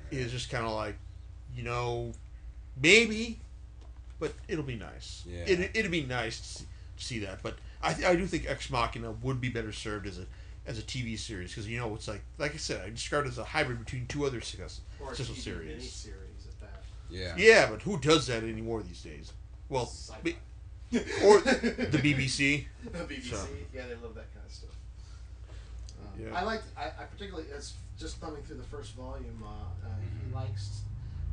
that 0.09 0.17
is 0.17 0.31
just 0.31 0.49
kind 0.49 0.65
of 0.65 0.73
like, 0.73 0.95
you 1.55 1.63
know, 1.63 2.11
maybe, 2.81 3.39
but 4.19 4.33
it'll 4.47 4.63
be 4.63 4.75
nice. 4.75 5.23
Yeah. 5.27 5.43
It 5.45 5.71
it'd 5.73 5.91
be 5.91 6.03
nice 6.03 6.39
to 6.39 6.47
see, 6.47 6.65
to 6.97 7.03
see 7.03 7.19
that, 7.19 7.41
but 7.43 7.55
I 7.83 7.93
th- 7.93 8.07
I 8.07 8.15
do 8.15 8.25
think 8.27 8.45
Ex 8.47 8.69
Machina 8.69 9.11
would 9.11 9.39
be 9.41 9.49
better 9.49 9.71
served 9.71 10.07
as 10.07 10.19
a 10.19 10.25
as 10.67 10.77
a 10.77 10.81
TV 10.83 11.17
series 11.17 11.49
because 11.49 11.67
you 11.67 11.79
know 11.79 11.93
it's 11.95 12.07
like 12.07 12.21
like 12.37 12.53
I 12.53 12.57
said 12.57 12.85
I 12.85 12.89
described 12.89 13.25
it 13.27 13.31
as 13.31 13.37
a 13.39 13.43
hybrid 13.43 13.79
between 13.83 14.05
two 14.07 14.25
other 14.25 14.41
success, 14.41 14.81
successful 15.09 15.35
TV 15.35 15.81
series. 15.81 16.47
at 16.47 16.59
that. 16.61 16.83
Yeah. 17.09 17.33
Yeah, 17.37 17.69
but 17.71 17.81
who 17.81 17.97
does 17.97 18.27
that 18.27 18.43
anymore 18.43 18.83
these 18.83 19.01
days? 19.01 19.33
Well, 19.69 19.91
be- 20.23 20.37
or 21.23 21.39
the 21.41 21.99
BBC. 22.01 22.65
the 22.83 22.89
BBC. 22.99 23.31
So. 23.31 23.47
Yeah, 23.73 23.83
they 23.87 23.95
love 23.95 24.13
that 24.15 24.31
kind 24.33 24.45
of 24.45 24.51
stuff. 24.51 24.69
Um, 26.01 26.21
Yeah. 26.21 26.37
I 26.39 26.43
liked. 26.43 26.65
I, 26.77 26.85
I 26.87 27.05
particularly 27.05 27.47
as 27.55 27.73
just 27.97 28.17
thumbing 28.17 28.43
through 28.43 28.57
the 28.57 28.63
first 28.63 28.93
volume. 28.93 29.41
Uh, 29.43 29.47
uh, 29.47 29.89
Mm-hmm. 29.89 30.29
He 30.29 30.35
likes 30.35 30.81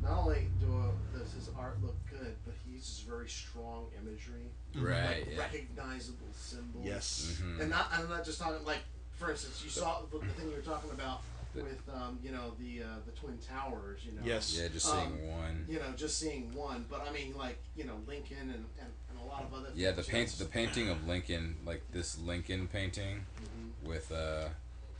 not 0.01 0.17
only 0.19 0.47
do 0.59 0.67
a, 0.67 1.17
does 1.17 1.33
his 1.33 1.49
art 1.57 1.77
look 1.83 1.95
good, 2.09 2.35
but 2.45 2.53
he 2.65 2.73
uses 2.73 2.99
very 3.07 3.27
strong 3.27 3.87
imagery, 4.01 4.49
Right. 4.75 5.25
like 5.25 5.27
Yeah. 5.31 5.39
recognizable 5.39 6.27
symbols. 6.33 6.85
Yes. 6.85 7.37
Mhm. 7.41 7.61
And 7.61 7.69
not. 7.69 7.87
I'm 7.91 8.09
not 8.09 8.23
just 8.23 8.39
talking 8.39 8.63
like, 8.65 8.79
for 9.15 9.31
instance, 9.31 9.61
you 9.63 9.69
saw 9.69 10.01
the, 10.11 10.19
the 10.19 10.25
thing 10.33 10.49
you 10.49 10.55
were 10.55 10.61
talking 10.61 10.91
about 10.91 11.21
with 11.55 11.81
um, 11.93 12.19
you 12.23 12.31
know 12.31 12.53
the 12.59 12.83
uh, 12.83 12.87
the 13.05 13.11
twin 13.11 13.37
towers. 13.39 14.01
You 14.05 14.13
know. 14.13 14.21
Yes. 14.23 14.57
Yeah. 14.57 14.67
Just 14.69 14.87
Um, 14.87 15.17
seeing 15.17 15.31
one. 15.31 15.65
You 15.67 15.79
know, 15.79 15.91
just 15.97 16.17
seeing 16.19 16.53
one, 16.53 16.85
but 16.89 17.05
I 17.07 17.11
mean, 17.11 17.35
like 17.37 17.57
you 17.75 17.83
know, 17.85 17.99
Lincoln 18.07 18.37
and, 18.37 18.65
and, 18.79 18.91
and 19.09 19.19
a 19.19 19.23
lot 19.25 19.43
of 19.43 19.53
other. 19.53 19.69
Yeah, 19.75 19.91
the 19.91 20.03
things, 20.03 20.39
you 20.39 20.45
paint, 20.45 20.51
the 20.73 20.79
painting 20.79 20.89
of 20.89 21.07
Lincoln, 21.07 21.57
like 21.65 21.83
this 21.91 22.17
Lincoln 22.19 22.67
painting, 22.67 23.25
Mhm. 23.41 23.87
with 23.87 24.11
uh, 24.11 24.49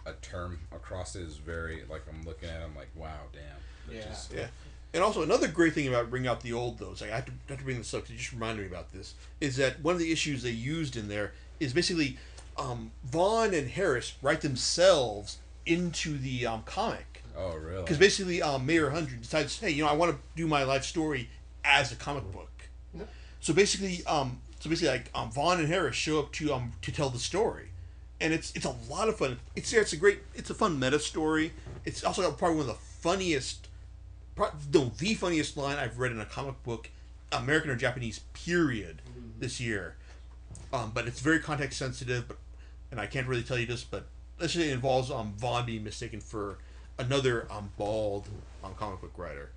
a 0.05 0.13
term 0.21 0.59
across 0.73 1.15
it 1.15 1.21
is 1.21 1.37
very 1.37 1.85
like 1.85 2.01
I'm 2.09 2.23
looking 2.23 2.49
at. 2.49 2.59
it, 2.61 2.63
I'm 2.65 2.75
like, 2.75 2.89
wow, 2.95 3.27
damn. 3.31 3.43
It 3.93 4.01
Yeah. 4.01 4.09
just- 4.09 4.33
Yeah. 4.33 4.47
And 4.93 5.03
also 5.03 5.21
another 5.21 5.47
great 5.47 5.73
thing 5.73 5.87
about 5.87 6.09
bringing 6.09 6.27
out 6.27 6.41
the 6.41 6.53
old 6.53 6.79
though, 6.79 6.91
is 6.91 7.01
like 7.01 7.11
I 7.11 7.15
have 7.17 7.25
to, 7.25 7.31
have 7.49 7.59
to 7.59 7.63
bring 7.63 7.77
this 7.77 7.93
up 7.93 8.01
because 8.01 8.15
it 8.15 8.17
just 8.17 8.33
reminded 8.33 8.61
me 8.61 8.67
about 8.67 8.91
this, 8.91 9.13
is 9.39 9.57
that 9.57 9.81
one 9.81 9.93
of 9.93 9.99
the 9.99 10.11
issues 10.11 10.41
they 10.41 10.49
used 10.49 10.95
in 10.95 11.07
there 11.07 11.33
is 11.59 11.73
basically 11.73 12.17
um, 12.57 12.91
Vaughan 13.03 13.53
and 13.53 13.69
Harris 13.69 14.15
write 14.21 14.41
themselves 14.41 15.37
into 15.65 16.17
the 16.17 16.47
um, 16.47 16.63
comic. 16.63 17.23
Oh, 17.37 17.55
really? 17.55 17.83
Because 17.83 17.97
basically, 17.97 18.41
um, 18.41 18.65
Mayor 18.65 18.89
Hundred 18.89 19.21
decides, 19.21 19.57
hey, 19.59 19.69
you 19.69 19.83
know, 19.83 19.89
I 19.89 19.93
want 19.93 20.11
to 20.11 20.17
do 20.35 20.47
my 20.47 20.63
life 20.63 20.83
story 20.83 21.29
as 21.63 21.91
a 21.91 21.95
comic 21.95 22.29
book. 22.33 22.51
Yeah. 22.93 23.03
So 23.39 23.53
basically, 23.53 24.03
um, 24.05 24.41
so 24.59 24.69
basically, 24.69 24.89
like 24.89 25.09
um, 25.15 25.31
Vaughan 25.31 25.59
and 25.59 25.67
Harris 25.67 25.95
show 25.95 26.19
up 26.19 26.33
to 26.33 26.53
um 26.53 26.73
to 26.81 26.91
tell 26.91 27.09
the 27.09 27.19
story, 27.19 27.69
and 28.19 28.33
it's 28.33 28.51
it's 28.55 28.65
a 28.65 28.75
lot 28.89 29.07
of 29.07 29.17
fun. 29.17 29.39
It's 29.55 29.71
it's 29.71 29.93
a 29.93 29.97
great, 29.97 30.19
it's 30.35 30.49
a 30.49 30.53
fun 30.53 30.79
meta 30.79 30.99
story. 30.99 31.53
It's 31.85 32.03
also 32.03 32.29
probably 32.31 32.57
one 32.57 32.69
of 32.69 32.75
the 32.75 32.81
funniest, 32.81 33.68
no, 34.73 34.91
the 34.99 35.13
funniest 35.15 35.57
line 35.57 35.77
I've 35.77 35.99
read 35.99 36.11
in 36.11 36.19
a 36.19 36.25
comic 36.25 36.61
book, 36.63 36.89
American 37.31 37.69
or 37.69 37.75
Japanese, 37.75 38.19
period, 38.33 39.01
this 39.39 39.59
year. 39.59 39.95
Um, 40.71 40.91
but 40.93 41.07
it's 41.07 41.19
very 41.19 41.39
context 41.39 41.77
sensitive, 41.77 42.27
but 42.27 42.37
and 42.91 42.99
I 42.99 43.05
can't 43.05 43.27
really 43.27 43.43
tell 43.43 43.57
you 43.57 43.65
this, 43.65 43.83
but 43.83 44.05
let's 44.39 44.55
it 44.55 44.69
involves 44.69 45.11
um 45.11 45.33
Vaughan 45.37 45.65
being 45.65 45.83
mistaken 45.83 46.19
for 46.19 46.57
another 46.97 47.47
um 47.51 47.71
bald 47.77 48.27
um, 48.63 48.73
comic 48.75 49.01
book 49.01 49.13
writer. 49.17 49.51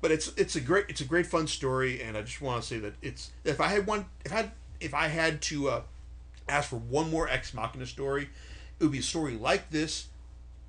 But 0.00 0.10
it's 0.12 0.32
it's 0.36 0.56
a 0.56 0.60
great 0.60 0.86
it's 0.88 1.00
a 1.00 1.04
great 1.04 1.26
fun 1.26 1.46
story, 1.46 2.02
and 2.02 2.16
I 2.16 2.22
just 2.22 2.40
want 2.40 2.62
to 2.62 2.68
say 2.68 2.78
that 2.78 2.94
it's 3.02 3.30
if 3.44 3.60
I 3.60 3.68
had 3.68 3.86
one 3.86 4.06
if 4.24 4.32
I 4.32 4.36
had 4.36 4.50
if 4.80 4.94
I 4.94 5.08
had 5.08 5.42
to 5.42 5.70
uh, 5.70 5.82
ask 6.48 6.70
for 6.70 6.76
one 6.76 7.10
more 7.10 7.28
Ex 7.28 7.52
Machina 7.52 7.86
story, 7.86 8.28
it 8.78 8.84
would 8.84 8.92
be 8.92 8.98
a 8.98 9.02
story 9.02 9.36
like 9.36 9.70
this, 9.70 10.06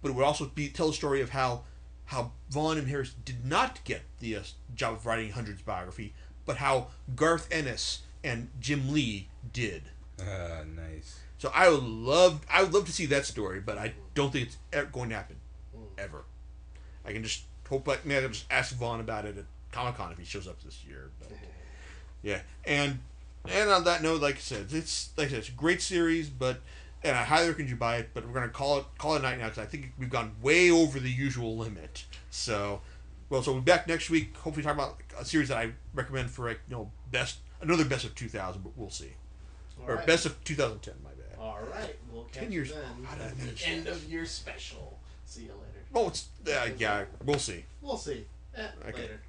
but 0.02 0.10
it 0.10 0.16
would 0.16 0.26
also 0.26 0.46
be 0.48 0.70
tell 0.70 0.90
a 0.90 0.94
story 0.94 1.22
of 1.22 1.30
how 1.30 1.64
how 2.10 2.32
Vaughan 2.50 2.80
and 2.80 2.88
Harris 2.88 3.14
did 3.24 3.46
not 3.46 3.84
get 3.84 4.02
the 4.20 4.36
uh, 4.36 4.42
job 4.76 4.96
of 4.96 5.06
writing 5.06 5.32
Hundreds 5.32 5.62
biography, 5.62 6.14
but 6.44 6.58
how 6.58 6.88
Garth 7.16 7.48
Ennis 7.52 8.00
and 8.24 8.50
Jim 8.60 8.92
Lee 8.92 9.28
did. 9.54 9.84
Ah, 10.20 10.64
nice. 10.76 11.20
So 11.38 11.52
I 11.54 11.70
would 11.70 11.84
love 11.84 12.42
I 12.52 12.64
would 12.64 12.74
love 12.74 12.86
to 12.86 12.92
see 12.92 13.06
that 13.08 13.28
story, 13.28 13.60
but 13.60 13.78
I 13.78 13.94
don't 14.16 14.34
think 14.34 14.48
it's 14.48 14.92
going 14.92 15.10
to 15.10 15.16
happen, 15.16 15.36
ever. 16.00 16.24
I 17.06 17.14
can 17.14 17.22
just 17.22 17.44
hope 17.70 17.88
like 17.88 18.08
man, 18.08 18.18
I 18.18 18.22
can 18.24 18.34
just 18.34 18.46
ask 18.50 18.76
Vaughan 18.76 19.02
about 19.02 19.26
it 19.26 19.38
at 19.38 19.46
Comic 19.72 19.96
Con 19.96 20.12
if 20.12 20.18
he 20.18 20.26
shows 20.26 20.48
up 20.48 20.62
this 20.64 20.84
year. 20.84 21.12
But, 21.20 21.32
yeah, 22.24 22.42
and 22.66 23.00
and 23.48 23.70
on 23.70 23.84
that 23.84 24.02
note, 24.02 24.20
like 24.20 24.38
I 24.38 24.40
said, 24.40 24.68
it's 24.72 25.12
like 25.16 25.28
I 25.28 25.30
said, 25.30 25.40
it's 25.40 25.50
a 25.50 25.52
great 25.52 25.84
series, 25.84 26.28
but 26.28 26.62
and 27.04 27.16
I 27.18 27.24
highly 27.24 27.48
recommend 27.48 27.70
you 27.70 27.76
buy 27.76 27.98
it. 27.98 28.10
But 28.14 28.26
we're 28.28 28.34
gonna 28.34 28.50
call 28.50 28.80
it 28.80 28.86
call 28.98 29.16
it 29.16 29.20
a 29.20 29.22
night 29.22 29.38
now 29.40 29.46
because 29.46 29.64
I 29.64 29.66
think 29.66 29.94
we've 29.98 30.10
gone 30.10 30.36
way 30.42 30.70
over 30.72 31.00
the 31.00 31.10
usual 31.12 31.58
limit. 31.58 32.06
So, 32.30 32.82
well, 33.30 33.42
so 33.42 33.52
we'll 33.54 33.62
be 33.62 33.72
back 33.72 33.88
next 33.88 34.10
week. 34.10 34.36
Hopefully, 34.38 34.64
talk 34.64 34.76
about 34.76 34.98
a 35.20 35.26
series 35.26 35.50
that 35.50 35.58
I 35.58 35.72
recommend 35.94 36.30
for 36.30 36.48
like 36.48 36.60
you 36.70 36.76
know 36.76 36.92
best 37.12 37.38
another 37.62 37.86
best 37.86 38.06
of 38.06 38.16
two 38.16 38.28
thousand, 38.28 38.64
but 38.64 38.72
we'll 38.78 38.90
see 38.90 39.14
All 39.82 39.90
or 39.92 39.96
right. 39.96 40.08
best 40.08 40.26
of 40.26 40.44
two 40.44 40.56
thousand 40.56 40.82
ten. 40.82 40.94
My 41.04 41.10
bad. 41.12 41.40
All 41.40 41.60
right, 41.72 41.96
we'll 42.12 42.24
catch 42.26 42.44
10 42.44 42.52
years. 42.52 42.68
you 42.70 42.76
then. 42.76 43.06
How 43.06 43.16
did 43.16 43.24
I 43.24 43.28
at 43.28 43.58
the 43.58 43.66
end 43.68 43.88
of 43.88 44.04
year 44.06 44.26
special. 44.26 45.00
See 45.26 45.44
you 45.44 45.50
later. 45.52 45.86
Oh, 45.96 46.08
it's 46.10 46.28
uh, 46.48 46.70
yeah. 46.78 47.06
We'll 47.24 47.40
see. 47.40 47.64
We'll 47.82 47.98
see. 47.98 48.26
Eh, 48.58 48.68
Okay. 48.90 49.02
Later. 49.02 49.22